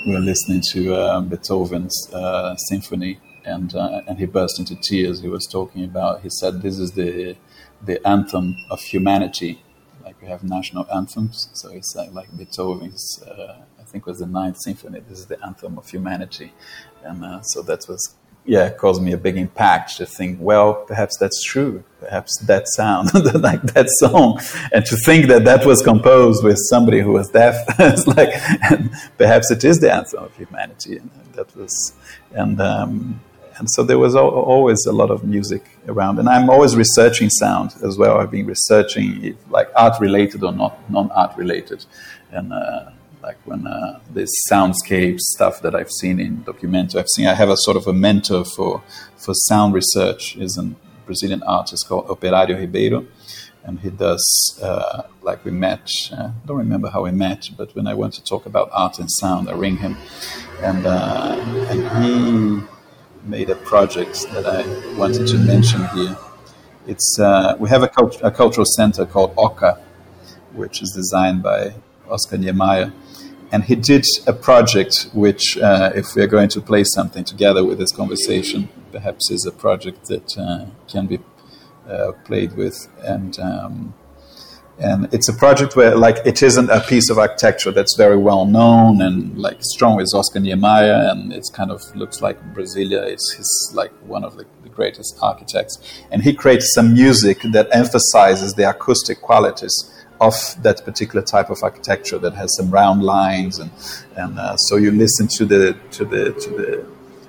we 0.07 0.13
were 0.13 0.21
listening 0.21 0.63
to 0.73 0.95
uh, 0.95 1.21
Beethoven's 1.21 2.09
uh, 2.13 2.55
symphony, 2.69 3.19
and 3.45 3.75
uh, 3.75 4.03
and 4.07 4.19
he 4.19 4.27
burst 4.27 4.59
into 4.59 4.77
tears. 4.77 5.21
He 5.21 5.29
was 5.29 5.47
talking 5.47 5.85
about. 5.85 6.23
He 6.23 6.31
said, 6.31 6.63
"This 6.63 6.79
is 6.79 6.93
the 6.93 7.37
the 7.83 8.07
anthem 8.07 8.57
of 8.71 8.81
humanity." 8.81 9.63
Like 10.05 10.23
we 10.23 10.29
have 10.29 10.45
national 10.45 10.87
anthems, 10.95 11.49
so 11.55 11.71
it's 11.71 11.97
like, 11.97 12.13
like 12.13 12.37
Beethoven's. 12.37 13.21
Uh, 13.23 13.63
I 13.81 13.83
think 13.89 14.07
was 14.07 14.19
the 14.19 14.27
Ninth 14.27 14.59
Symphony. 14.59 15.01
This 15.01 15.21
is 15.21 15.27
the 15.27 15.45
anthem 15.45 15.79
of 15.79 15.89
humanity, 15.89 16.53
and 17.03 17.25
uh, 17.25 17.43
so 17.43 17.63
that 17.63 17.87
was 17.89 18.15
yeah, 18.47 18.71
caused 18.71 19.03
me 19.03 19.13
a 19.13 19.17
big 19.17 19.37
impact 19.37 19.97
to 19.97 20.07
think, 20.07 20.39
well, 20.41 20.75
perhaps 20.75 21.17
that's 21.19 21.43
true. 21.43 21.83
Perhaps 22.01 22.39
that 22.47 22.69
sound, 22.69 23.13
like 23.43 23.63
that 23.75 23.89
song, 23.99 24.41
and 24.73 24.85
to 24.87 24.97
think 25.05 25.27
that 25.27 25.45
that 25.45 25.67
was 25.67 25.83
composed 25.83 26.45
with 26.45 26.57
somebody 26.71 27.01
who 27.01 27.13
was 27.13 27.29
deaf, 27.29 27.57
it's 27.79 28.07
like, 28.07 28.33
perhaps 29.19 29.51
it 29.51 29.65
is 29.65 29.81
the 29.81 29.93
anthem 29.93 30.25
of 30.25 30.37
humanity. 30.37 30.99
And 30.99 31.11
that 31.35 31.55
was, 31.57 31.95
and 32.33 32.61
um, 32.61 33.21
and 33.59 33.69
so 33.71 33.83
there 33.83 33.99
was 33.99 34.15
always 34.15 34.85
a 34.87 34.93
lot 34.93 35.11
of 35.11 35.25
music 35.25 35.65
around, 35.89 36.19
and 36.19 36.29
I'm 36.29 36.49
always 36.49 36.77
researching 36.77 37.31
sound 37.31 37.75
as 37.83 37.99
well. 37.99 38.19
I've 38.19 38.31
been 38.31 38.47
researching, 38.47 39.25
if, 39.25 39.37
like 39.51 39.71
art 39.75 39.99
related 40.01 40.45
or 40.45 40.53
not 40.53 40.79
non-art 40.91 41.37
related, 41.37 41.85
and. 42.31 42.53
Uh, 42.53 42.91
like 43.27 43.39
when 43.45 43.67
uh, 43.67 43.99
this 44.15 44.31
soundscape 44.51 45.19
stuff 45.19 45.61
that 45.63 45.75
I've 45.75 45.91
seen 45.91 46.21
in 46.21 46.45
documentary. 46.45 47.01
I've 47.01 47.09
seen. 47.09 47.27
I 47.27 47.35
have 47.35 47.51
a 47.51 47.57
sort 47.67 47.77
of 47.77 47.87
a 47.89 47.93
mentor 47.93 48.45
for 48.45 48.83
for 49.17 49.35
sound 49.49 49.75
research. 49.75 50.37
is 50.37 50.57
a 50.57 50.65
Brazilian 51.07 51.43
artist 51.43 51.89
called 51.89 52.07
Operario 52.07 52.57
Ribeiro, 52.57 53.05
and 53.65 53.81
he 53.81 53.91
does 53.91 54.25
uh, 54.63 55.03
like 55.23 55.45
we 55.45 55.51
met. 55.51 55.91
Uh, 56.13 56.31
I 56.41 56.47
don't 56.47 56.63
remember 56.67 56.89
how 56.89 57.03
we 57.03 57.11
met, 57.11 57.51
but 57.59 57.75
when 57.75 57.87
I 57.89 57.95
went 57.95 58.13
to 58.15 58.23
talk 58.23 58.47
about 58.47 58.69
art 58.73 59.01
and 59.01 59.11
sound, 59.11 59.51
I 59.51 59.55
ring 59.55 59.77
him, 59.79 59.97
and 60.63 60.87
uh, 60.87 61.37
and 61.71 61.81
he 61.99 62.11
made 63.25 63.51
a 63.51 63.57
project 63.73 64.15
that 64.35 64.47
I 64.59 64.63
wanted 64.97 65.27
to 65.33 65.39
mention 65.53 65.81
here. 65.97 66.17
It's 66.87 67.19
uh, 67.19 67.57
we 67.59 67.69
have 67.75 67.83
a, 67.83 67.89
cult- 67.89 68.23
a 68.23 68.31
cultural 68.31 68.69
center 68.79 69.05
called 69.05 69.35
OCA, 69.37 69.73
which 70.53 70.81
is 70.81 70.93
designed 70.93 71.43
by 71.43 71.75
Oscar 72.09 72.39
Niemeyer 72.39 72.93
and 73.53 73.65
he 73.65 73.77
did 73.77 74.05
a 74.27 74.33
project 74.33 75.09
which, 75.13 75.57
uh, 75.59 75.93
if 75.95 76.15
we're 76.17 76.27
going 76.27 76.49
to 76.51 76.61
play 76.61 76.85
something 76.85 77.25
together 77.25 77.65
with 77.65 77.79
this 77.79 77.93
conversation, 77.93 78.69
perhaps 78.93 79.31
is 79.31 79.47
a 79.47 79.53
project 79.53 80.07
that 80.07 80.37
uh, 80.39 80.67
can 80.91 81.07
be 81.07 81.21
uh, 81.89 82.13
played 82.25 82.57
with. 82.57 82.89
And 83.05 83.39
um, 83.39 83.95
and 84.79 85.09
it's 85.15 85.29
a 85.29 85.33
project 85.33 85.75
where, 85.75 85.97
like, 85.97 86.19
it 86.27 86.43
isn't 86.43 86.69
a 86.69 86.83
piece 86.83 87.09
of 87.09 87.19
architecture 87.19 87.71
that's 87.71 87.97
very 87.97 88.19
well 88.19 88.45
known 88.45 89.01
and 89.01 89.39
like 89.39 89.57
strong 89.61 90.01
as 90.03 90.13
Oscar 90.13 90.41
Niemeyer, 90.41 91.09
and 91.11 91.33
it 91.33 91.47
kind 91.55 91.71
of 91.71 91.81
looks 91.97 92.21
like 92.21 92.39
Brasilia 92.53 93.11
is 93.11 93.35
his 93.37 93.73
like 93.75 93.93
one 94.03 94.23
of 94.23 94.37
the, 94.37 94.45
the 94.63 94.69
greatest 94.69 95.19
architects. 95.23 95.79
And 96.11 96.23
he 96.23 96.35
creates 96.35 96.75
some 96.75 96.93
music 96.93 97.39
that 97.53 97.69
emphasizes 97.73 98.55
the 98.55 98.69
acoustic 98.69 99.23
qualities 99.23 99.96
of 100.21 100.35
that 100.63 100.85
particular 100.85 101.23
type 101.23 101.51
of 101.51 101.63
architecture 101.63 102.19
that 102.19 102.35
has 102.35 102.55
some 102.57 102.71
round 102.71 103.03
lines 103.03 103.59
and 103.59 103.71
and 104.17 104.39
uh, 104.39 104.57
so 104.57 104.77
you 104.77 104.91
listen 104.91 105.27
to 105.29 105.45
the 105.45 105.77
to 105.91 106.05
the 106.05 106.33
to 106.33 106.51
the 106.51 106.87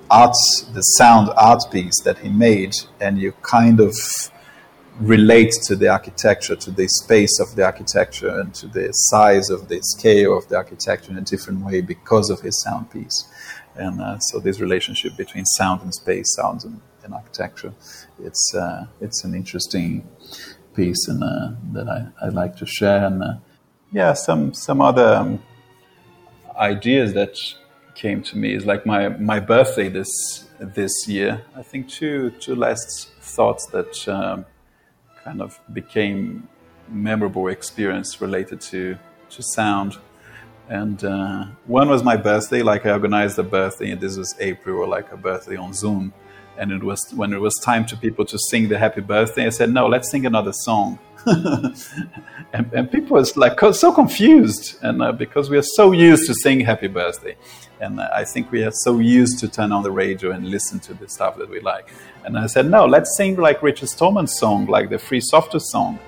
art 0.10 0.36
the 0.74 0.82
sound 0.82 1.30
art 1.36 1.64
piece 1.72 2.02
that 2.04 2.18
he 2.20 2.30
made 2.30 2.74
and 3.02 3.20
you 3.20 3.34
kind 3.42 3.80
of 3.80 3.94
relate 5.00 5.52
to 5.64 5.76
the 5.76 5.88
architecture 5.88 6.56
to 6.56 6.72
the 6.72 6.88
space 6.88 7.40
of 7.40 7.56
the 7.56 7.64
architecture 7.64 8.40
and 8.40 8.54
to 8.56 8.68
the 8.68 8.92
size 8.92 9.50
of 9.50 9.68
the 9.68 9.80
scale 9.82 10.36
of 10.36 10.48
the 10.48 10.56
architecture 10.56 11.12
in 11.12 11.18
a 11.18 11.22
different 11.22 11.64
way 11.64 11.82
because 11.82 12.32
of 12.32 12.42
his 12.42 12.60
sound 12.64 12.90
piece. 12.90 13.26
And 13.76 14.02
uh, 14.02 14.18
so 14.18 14.40
this 14.40 14.60
relationship 14.60 15.16
between 15.16 15.46
sound 15.46 15.82
and 15.84 15.94
space 15.94 16.34
sounds 16.36 16.66
and, 16.66 16.82
and 17.04 17.14
architecture 17.14 17.74
it's 18.20 18.54
uh, 18.56 18.88
it's 19.02 19.24
an 19.24 19.34
interesting 19.34 20.08
piece 20.78 21.08
and 21.12 21.22
uh, 21.24 21.50
that 21.74 21.88
I, 21.98 22.00
I 22.26 22.30
like 22.30 22.56
to 22.58 22.66
share 22.66 23.06
and 23.10 23.22
uh, 23.22 23.34
yeah 23.92 24.14
some 24.14 24.54
some 24.54 24.80
other 24.90 25.10
um, 25.16 25.32
ideas 26.58 27.14
that 27.14 27.36
came 27.96 28.22
to 28.22 28.38
me 28.38 28.54
is 28.54 28.66
like 28.66 28.86
my 28.86 29.10
my 29.10 29.40
birthday 29.40 29.90
this 29.90 30.12
this 30.60 31.08
year. 31.08 31.44
I 31.56 31.64
think 31.64 31.90
two 31.90 32.32
two 32.40 32.56
last 32.56 33.10
thoughts 33.36 33.66
that 33.68 34.08
um, 34.08 34.46
kind 35.24 35.42
of 35.42 35.60
became 35.74 36.48
memorable 36.90 37.48
experience 37.48 38.22
related 38.22 38.62
to 38.72 38.98
to 39.30 39.44
sound. 39.44 39.98
And 40.70 41.04
uh, 41.04 41.46
one 41.66 41.88
was 41.90 42.04
my 42.04 42.18
birthday 42.18 42.62
like 42.62 42.86
I 42.86 42.92
organized 42.92 43.40
a 43.40 43.44
birthday 43.44 43.92
and 43.92 44.02
this 44.02 44.18
was 44.18 44.36
April 44.40 44.80
or 44.82 44.88
like 44.88 45.12
a 45.14 45.18
birthday 45.18 45.56
on 45.56 45.74
Zoom 45.74 46.14
and 46.58 46.72
it 46.72 46.84
was 46.84 47.12
when 47.16 47.34
it 47.34 47.40
was 47.40 47.56
time 47.56 47.86
to 47.86 47.96
people 47.98 48.26
to 48.26 48.38
sing 48.50 48.68
the 48.68 48.78
happy 48.78 49.02
birthday 49.02 49.46
i 49.46 49.50
said 49.50 49.70
no 49.72 49.88
let's 49.88 50.10
sing 50.12 50.26
another 50.26 50.54
song. 50.54 51.00
And, 52.54 52.72
and, 52.72 52.90
people 52.90 53.18
was 53.18 53.36
like 53.36 53.60
so 53.74 53.92
confused 53.92 54.78
and 54.82 55.02
uh, 55.02 55.12
because 55.12 55.50
we 55.50 55.58
are 55.58 55.70
so 55.80 55.92
used 55.92 56.26
to 56.28 56.34
sing 56.34 56.62
happy 56.62 56.88
birthday 56.88 57.36
and 57.82 58.00
uh, 58.00 58.08
i 58.14 58.24
think 58.24 58.50
we 58.52 58.64
are 58.64 58.72
so 58.72 59.00
used 59.00 59.38
to 59.40 59.50
turn 59.50 59.74
on 59.74 59.84
the 59.84 59.92
radio 59.92 60.32
and 60.32 60.48
listen 60.48 60.80
to 60.80 60.94
the 60.94 61.10
stuff 61.10 61.38
that 61.38 61.50
we 61.50 61.60
like. 61.60 61.90
And 62.24 62.40
i 62.40 62.48
said 62.48 62.66
no 62.72 62.86
let's 62.86 63.18
sing 63.18 63.36
like 63.36 63.62
richard 63.62 63.90
stallman's 63.90 64.38
song 64.38 64.68
like 64.68 64.90
the 64.90 64.98
free 64.98 65.20
software 65.20 65.60
song 65.60 66.00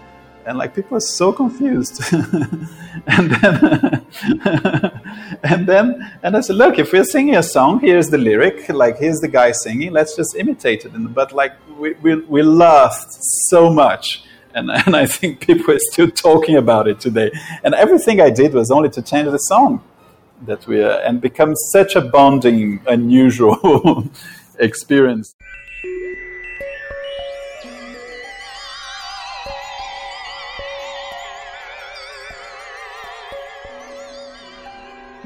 and 0.46 0.58
like 0.58 0.74
people 0.74 0.98
are 0.98 1.02
so 1.02 1.32
confused. 1.32 2.02
And 3.08 3.32
then 3.32 4.06
and 5.44 5.68
then 5.68 6.12
and 6.24 6.36
i 6.36 6.42
said 6.42 6.58
look 6.58 6.80
if 6.80 6.92
we're 6.92 7.06
singing 7.06 7.36
a 7.36 7.44
song 7.44 7.80
here's 7.80 8.10
the 8.10 8.18
lyric. 8.18 8.68
Like 8.70 8.98
here's 8.98 9.20
the 9.20 9.28
guy 9.28 9.52
singing. 9.52 9.92
Let's 9.92 10.16
just 10.16 10.36
imitate 10.36 10.86
it. 10.86 10.94
And, 10.94 11.14
but 11.14 11.32
like 11.32 11.54
we, 11.78 11.94
we, 11.94 12.16
we 12.16 12.42
laughed 12.42 13.14
so 13.50 13.70
much. 13.72 14.24
And, 14.54 14.70
and 14.86 14.96
i 14.96 15.06
think 15.06 15.40
people 15.46 15.74
are 15.74 15.86
still 15.92 16.10
talking 16.10 16.56
about 16.58 16.88
it 16.88 17.00
today. 17.00 17.32
And 17.64 17.74
everything 17.74 18.20
i 18.20 18.30
did 18.30 18.54
was 18.54 18.70
only 18.72 18.90
to 18.90 19.02
change 19.02 19.30
the 19.30 19.38
song 19.38 19.82
that 20.46 20.66
we 20.68 20.82
are 20.82 21.00
and 21.02 21.22
become 21.22 21.56
such 21.56 21.96
a 21.96 22.02
bonding 22.02 22.82
unusual 22.88 24.10
experience 24.60 25.36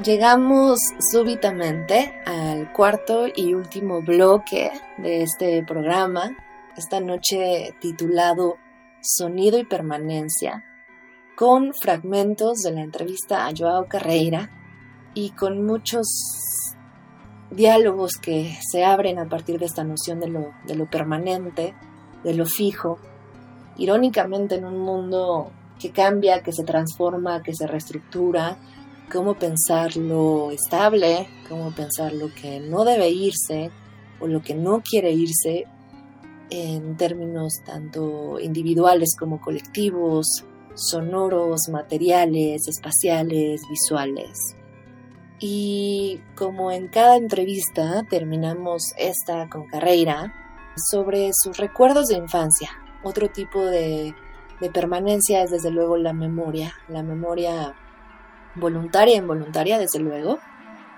Llegamos 0.04 0.80
súbitamente 0.98 2.12
al 2.26 2.70
cuarto 2.74 3.24
y 3.34 3.54
último 3.54 4.02
bloque 4.02 4.70
de 4.98 5.22
este 5.22 5.64
programa, 5.64 6.36
esta 6.76 7.00
noche 7.00 7.74
titulado 7.80 8.58
Sonido 9.00 9.58
y 9.58 9.64
Permanencia, 9.64 10.62
con 11.34 11.72
fragmentos 11.72 12.58
de 12.58 12.72
la 12.72 12.82
entrevista 12.82 13.46
a 13.46 13.52
Joao 13.56 13.88
Carreira 13.88 14.50
y 15.14 15.30
con 15.30 15.64
muchos 15.64 16.06
diálogos 17.50 18.18
que 18.20 18.58
se 18.60 18.84
abren 18.84 19.18
a 19.18 19.30
partir 19.30 19.58
de 19.58 19.64
esta 19.64 19.84
noción 19.84 20.20
de 20.20 20.28
lo, 20.28 20.52
de 20.66 20.74
lo 20.74 20.84
permanente, 20.84 21.74
de 22.22 22.34
lo 22.34 22.44
fijo, 22.44 22.98
irónicamente 23.78 24.56
en 24.56 24.66
un 24.66 24.80
mundo 24.80 25.50
que 25.80 25.92
cambia, 25.92 26.42
que 26.42 26.52
se 26.52 26.64
transforma, 26.64 27.42
que 27.42 27.54
se 27.54 27.66
reestructura, 27.66 28.58
cómo 29.10 29.34
pensar 29.34 29.96
lo 29.96 30.50
estable, 30.50 31.28
cómo 31.48 31.70
pensar 31.72 32.12
lo 32.12 32.32
que 32.34 32.60
no 32.60 32.84
debe 32.84 33.10
irse 33.10 33.70
o 34.20 34.26
lo 34.26 34.42
que 34.42 34.54
no 34.54 34.82
quiere 34.82 35.12
irse 35.12 35.66
en 36.50 36.96
términos 36.96 37.54
tanto 37.64 38.38
individuales 38.40 39.16
como 39.18 39.40
colectivos, 39.40 40.44
sonoros, 40.74 41.68
materiales, 41.70 42.68
espaciales, 42.68 43.62
visuales. 43.68 44.56
Y 45.40 46.20
como 46.36 46.70
en 46.70 46.88
cada 46.88 47.16
entrevista 47.16 48.04
terminamos 48.08 48.92
esta 48.96 49.48
con 49.48 49.66
Carreira 49.66 50.32
sobre 50.90 51.30
sus 51.34 51.56
recuerdos 51.56 52.06
de 52.06 52.16
infancia. 52.16 52.70
Otro 53.02 53.28
tipo 53.28 53.64
de, 53.64 54.14
de 54.60 54.70
permanencia 54.70 55.42
es 55.42 55.50
desde 55.50 55.70
luego 55.70 55.96
la 55.96 56.12
memoria, 56.12 56.72
la 56.88 57.02
memoria 57.02 57.74
voluntaria 58.56 59.14
e 59.14 59.18
involuntaria, 59.18 59.78
desde 59.78 59.98
luego, 59.98 60.38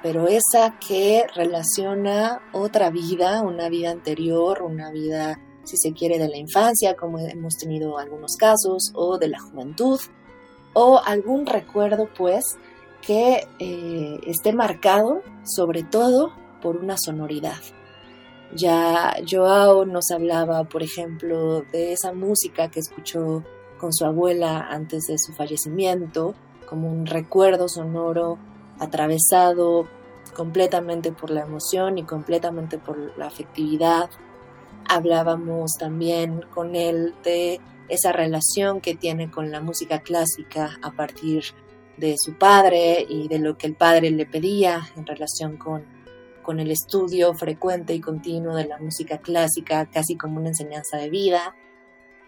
pero 0.03 0.29
esa 0.29 0.79
que 0.79 1.27
relaciona 1.35 2.41
otra 2.53 2.91
vida, 2.91 3.43
una 3.43 3.69
vida 3.69 3.91
anterior, 3.91 4.63
una 4.63 4.91
vida, 4.91 5.41
si 5.65 5.77
se 5.77 5.93
quiere, 5.93 6.19
de 6.19 6.29
la 6.29 6.37
infancia, 6.37 6.95
como 6.97 7.19
hemos 7.19 7.57
tenido 7.57 7.99
algunos 7.99 8.37
casos, 8.37 8.93
o 8.95 9.19
de 9.19 9.29
la 9.29 9.41
juventud, 9.41 9.99
o 10.75 11.01
algún 11.05 11.47
recuerdo, 11.47 12.09
pues, 12.17 12.45
que 13.01 13.47
eh, 13.59 14.21
esté 14.27 14.53
marcado 14.53 15.23
sobre 15.45 15.83
todo 15.83 16.33
por 16.61 16.77
una 16.77 16.97
sonoridad. 16.99 17.59
Ya 18.55 19.17
Joao 19.29 19.85
nos 19.85 20.11
hablaba, 20.11 20.65
por 20.65 20.83
ejemplo, 20.83 21.63
de 21.73 21.93
esa 21.93 22.13
música 22.13 22.71
que 22.71 22.81
escuchó 22.81 23.45
con 23.79 23.93
su 23.93 24.05
abuela 24.05 24.67
antes 24.71 25.05
de 25.09 25.19
su 25.19 25.33
fallecimiento, 25.33 26.35
como 26.67 26.91
un 26.91 27.07
recuerdo 27.07 27.69
sonoro 27.69 28.39
atravesado 28.79 29.89
completamente 30.35 31.13
por 31.13 31.31
la 31.31 31.43
emoción 31.43 31.99
y 31.99 32.05
completamente 32.05 32.79
por 32.79 33.17
la 33.17 33.27
afectividad. 33.27 34.11
Hablábamos 34.89 35.73
también 35.79 36.43
con 36.55 36.77
él 36.77 37.15
de 37.25 37.61
esa 37.89 38.13
relación 38.13 38.81
que 38.81 38.95
tiene 38.95 39.31
con 39.31 39.51
la 39.51 39.61
música 39.61 40.01
clásica 40.01 40.79
a 40.83 40.91
partir 40.91 41.45
de 41.97 42.17
su 42.19 42.37
padre 42.37 43.07
y 43.09 43.29
de 43.29 43.39
lo 43.39 43.57
que 43.57 43.69
el 43.69 43.75
padre 43.75 44.11
le 44.11 44.27
pedía 44.27 44.83
en 44.97 45.07
relación 45.07 45.57
con, 45.57 45.85
con 46.43 46.61
el 46.61 46.71
estudio 46.71 47.33
frecuente 47.35 47.95
y 47.95 48.01
continuo 48.01 48.55
de 48.55 48.67
la 48.67 48.79
música 48.79 49.19
clásica, 49.19 49.87
casi 49.87 50.17
como 50.17 50.39
una 50.39 50.49
enseñanza 50.49 50.99
de 50.99 51.09
vida 51.09 51.55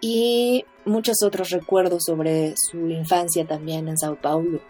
y 0.01 0.65
muchos 0.85 1.23
otros 1.25 1.51
recuerdos 1.51 2.05
sobre 2.05 2.55
su 2.57 2.89
infancia 2.89 3.47
también 3.47 3.89
en 3.89 3.99
Sao 3.99 4.17
Paulo. 4.17 4.61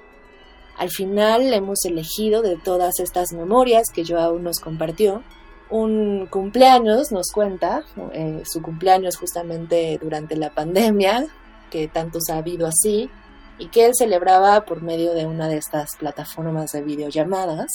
Al 0.77 0.91
final 0.91 1.53
hemos 1.53 1.85
elegido 1.85 2.41
de 2.43 2.57
todas 2.57 3.01
estas 3.01 3.33
memorias 3.33 3.89
que 3.93 4.05
Joao 4.05 4.39
nos 4.39 4.61
compartió, 4.61 5.23
un 5.71 6.27
cumpleaños, 6.27 7.13
nos 7.13 7.31
cuenta, 7.33 7.85
eh, 8.13 8.43
su 8.45 8.63
cumpleaños 8.63 9.17
justamente 9.17 9.99
durante 10.01 10.37
la 10.37 10.55
pandemia, 10.55 11.27
que 11.71 11.89
tantos 11.89 12.31
ha 12.31 12.39
habido 12.39 12.67
así, 12.67 13.11
y 13.59 13.69
que 13.69 13.87
él 13.87 13.93
celebraba 13.95 14.65
por 14.65 14.83
medio 14.83 15.15
de 15.15 15.27
una 15.27 15.49
de 15.49 15.57
estas 15.57 15.97
plataformas 15.99 16.73
de 16.73 16.83
videollamadas. 16.83 17.71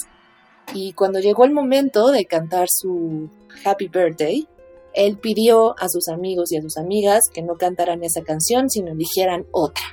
Y 0.74 0.94
cuando 0.94 1.20
llegó 1.20 1.44
el 1.46 1.52
momento 1.52 2.10
de 2.10 2.26
cantar 2.26 2.68
su 2.72 3.30
Happy 3.66 3.90
Birthday, 3.90 4.48
él 4.94 5.18
pidió 5.18 5.76
a 5.80 5.90
sus 5.90 6.08
amigos 6.08 6.52
y 6.52 6.58
a 6.58 6.62
sus 6.62 6.78
amigas 6.78 7.24
que 7.34 7.42
no 7.42 7.56
cantaran 7.56 8.04
esa 8.04 8.22
canción, 8.22 8.70
sino 8.70 8.92
eligieran 8.92 9.46
otra, 9.52 9.84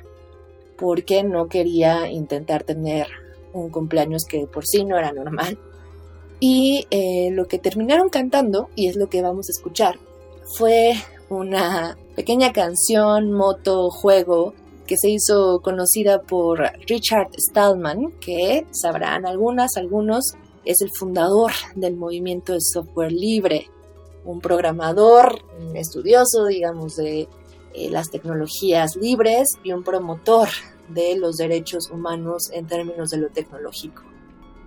porque 0.76 1.22
no 1.22 1.48
quería 1.48 2.10
intentar 2.10 2.64
tener 2.64 3.06
un 3.52 3.70
cumpleaños 3.70 4.24
que 4.24 4.46
por 4.46 4.66
sí 4.66 4.84
no 4.84 4.98
era 4.98 5.12
normal. 5.12 5.58
Y 6.38 6.86
eh, 6.90 7.30
lo 7.32 7.46
que 7.46 7.58
terminaron 7.58 8.08
cantando, 8.08 8.68
y 8.74 8.88
es 8.88 8.96
lo 8.96 9.08
que 9.08 9.22
vamos 9.22 9.48
a 9.48 9.52
escuchar, 9.52 9.98
fue 10.56 10.94
una 11.28 11.96
pequeña 12.14 12.52
canción, 12.52 13.32
moto, 13.32 13.90
juego, 13.90 14.54
que 14.86 14.96
se 14.96 15.08
hizo 15.08 15.60
conocida 15.62 16.22
por 16.22 16.60
Richard 16.88 17.28
Stallman, 17.38 18.12
que 18.20 18.66
sabrán 18.72 19.24
algunas, 19.24 19.76
algunos, 19.76 20.24
es 20.64 20.80
el 20.82 20.90
fundador 20.98 21.52
del 21.74 21.96
movimiento 21.96 22.52
de 22.52 22.60
software 22.60 23.12
libre 23.12 23.70
un 24.30 24.40
programador, 24.40 25.42
estudioso, 25.74 26.46
digamos, 26.46 26.96
de 26.96 27.28
eh, 27.74 27.90
las 27.90 28.10
tecnologías 28.10 28.96
libres 28.96 29.48
y 29.62 29.72
un 29.72 29.82
promotor 29.82 30.48
de 30.88 31.16
los 31.16 31.36
derechos 31.36 31.90
humanos 31.90 32.50
en 32.52 32.66
términos 32.66 33.10
de 33.10 33.18
lo 33.18 33.28
tecnológico. 33.28 34.02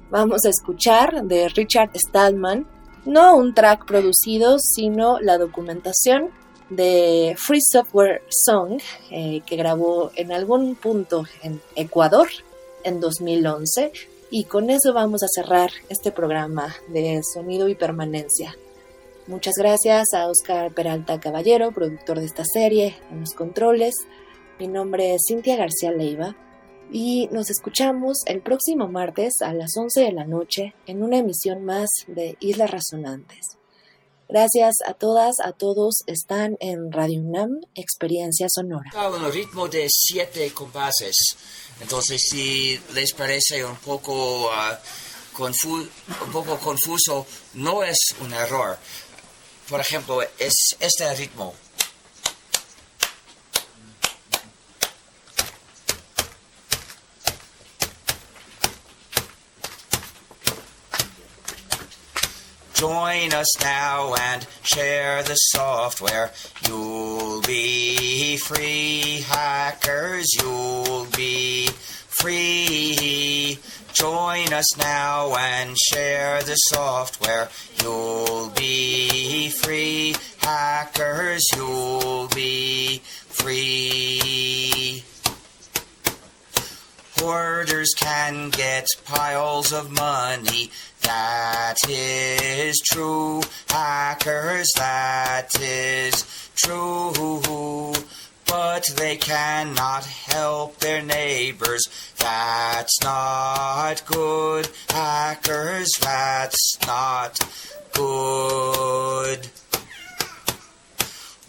Vamos 0.09 0.45
a 0.45 0.49
escuchar 0.49 1.23
de 1.23 1.49
Richard 1.49 1.91
Stallman, 1.95 2.67
no 3.05 3.35
un 3.35 3.53
track 3.53 3.85
producido, 3.85 4.57
sino 4.59 5.19
la 5.19 5.37
documentación 5.37 6.29
de 6.69 7.35
Free 7.37 7.61
Software 7.61 8.23
Song, 8.29 8.79
eh, 9.11 9.41
que 9.45 9.55
grabó 9.55 10.11
en 10.15 10.31
algún 10.31 10.75
punto 10.75 11.25
en 11.41 11.61
Ecuador 11.75 12.27
en 12.83 12.99
2011. 12.99 13.91
Y 14.29 14.45
con 14.45 14.69
eso 14.69 14.93
vamos 14.93 15.23
a 15.23 15.27
cerrar 15.27 15.71
este 15.89 16.11
programa 16.11 16.75
de 16.87 17.21
sonido 17.33 17.67
y 17.69 17.75
permanencia. 17.75 18.55
Muchas 19.25 19.53
gracias 19.57 20.13
a 20.13 20.27
Oscar 20.27 20.73
Peralta 20.73 21.17
Caballero, 21.17 21.71
productor 21.71 22.19
de 22.19 22.25
esta 22.25 22.43
serie, 22.43 22.97
en 23.09 23.21
los 23.21 23.33
controles. 23.33 23.95
Mi 24.59 24.67
nombre 24.67 25.15
es 25.15 25.21
Cintia 25.25 25.55
García 25.55 25.91
Leiva 25.91 26.35
y 26.91 27.29
nos 27.31 27.49
escuchamos 27.49 28.17
el 28.25 28.41
próximo 28.41 28.89
martes 28.89 29.35
a 29.41 29.53
las 29.53 29.77
11 29.77 30.01
de 30.01 30.11
la 30.11 30.25
noche 30.25 30.75
en 30.87 31.03
una 31.03 31.19
emisión 31.19 31.63
más 31.63 31.87
de 32.07 32.35
Islas 32.41 32.69
Razonantes. 32.69 33.57
Gracias 34.27 34.75
a 34.85 34.93
todas, 34.93 35.35
a 35.41 35.53
todos. 35.53 36.03
Están 36.05 36.57
en 36.59 36.91
Radio 36.91 37.21
UNAM, 37.21 37.61
Experiencia 37.75 38.47
Sonora. 38.49 38.91
Un 39.09 39.31
ritmo 39.31 39.69
de 39.69 39.87
siete 39.89 40.51
compases. 40.53 41.15
Entonces, 41.79 42.27
si 42.29 42.77
les 42.93 43.13
parece 43.13 43.63
un 43.63 43.77
poco, 43.77 44.49
ah, 44.51 44.77
un 45.39 46.31
poco 46.31 46.57
confuso, 46.57 47.25
no 47.53 47.83
es 47.83 47.97
un 48.21 48.33
error 48.33 48.77
por 49.69 49.79
ejemplo, 49.79 50.21
es 50.39 50.53
este 50.79 51.15
ritmo. 51.15 51.55
Join 62.83 63.31
us 63.33 63.47
now 63.61 64.13
and 64.15 64.45
share 64.63 65.23
the 65.23 65.35
software. 65.35 66.31
You'll 66.67 67.41
be 67.43 68.35
free, 68.35 69.23
hackers. 69.25 70.27
You'll 70.41 71.05
be 71.15 71.67
free. 71.67 73.57
Join 73.93 74.51
us 74.51 74.75
now 74.77 75.35
and 75.35 75.77
share 75.77 76.41
the 76.41 76.55
software. 76.55 77.49
You'll 77.81 78.49
be 78.49 79.49
free. 79.49 80.15
Hackers, 80.41 81.43
you'll 81.55 82.27
be 82.29 83.01
free. 83.29 85.03
Hoarders 87.19 87.93
can 87.95 88.49
get 88.49 88.87
piles 89.05 89.71
of 89.71 89.91
money. 89.91 90.71
That 91.01 91.75
is 91.87 92.81
true. 92.91 93.41
Hackers, 93.69 94.71
that 94.75 95.55
is 95.61 96.25
true 96.55 97.13
but 98.53 98.87
they 98.97 99.15
cannot 99.15 100.05
help 100.05 100.77
their 100.77 101.01
neighbors. 101.01 101.81
That's 102.19 103.01
not 103.01 104.05
good. 104.05 104.69
Hackers, 104.89 105.89
that's 105.99 106.77
not 106.85 107.39
good. 107.93 109.47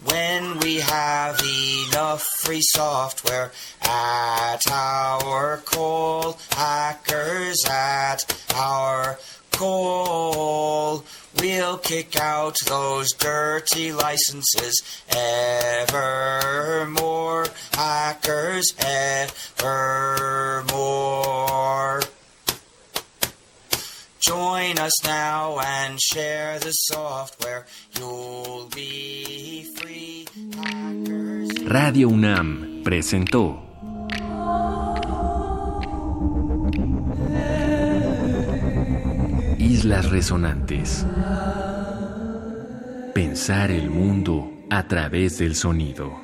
when 0.05 0.59
we 0.61 0.77
have 0.77 1.43
enough 1.91 2.23
free 2.41 2.63
software 2.63 3.53
at 3.83 4.67
our 4.71 5.59
call. 5.59 6.39
Hackers 6.53 7.67
at 7.69 8.21
our 8.55 9.19
call. 9.57 11.05
We'll 11.41 11.79
kick 11.79 12.17
out 12.21 12.57
those 12.67 13.13
dirty 13.13 13.93
licenses 13.93 14.83
evermore. 15.89 17.47
Hackers 17.73 18.73
evermore. 18.79 19.95
Join 24.21 24.79
us 24.79 25.05
now 25.05 25.59
and 25.61 26.01
share 26.01 26.59
the 26.59 26.71
software. 26.71 27.67
You'll 27.99 28.71
be 28.75 29.65
free. 29.77 30.27
Hackers. 30.57 31.51
Radio 31.69 32.09
UNAM 32.09 32.81
presentó 32.83 33.61
Islas 39.85 40.11
Resonantes. 40.11 41.07
Pensar 43.15 43.71
el 43.71 43.91
mundo 43.91 44.51
a 44.71 44.89
través 44.89 45.37
del 45.37 45.55
sonido. 45.55 46.24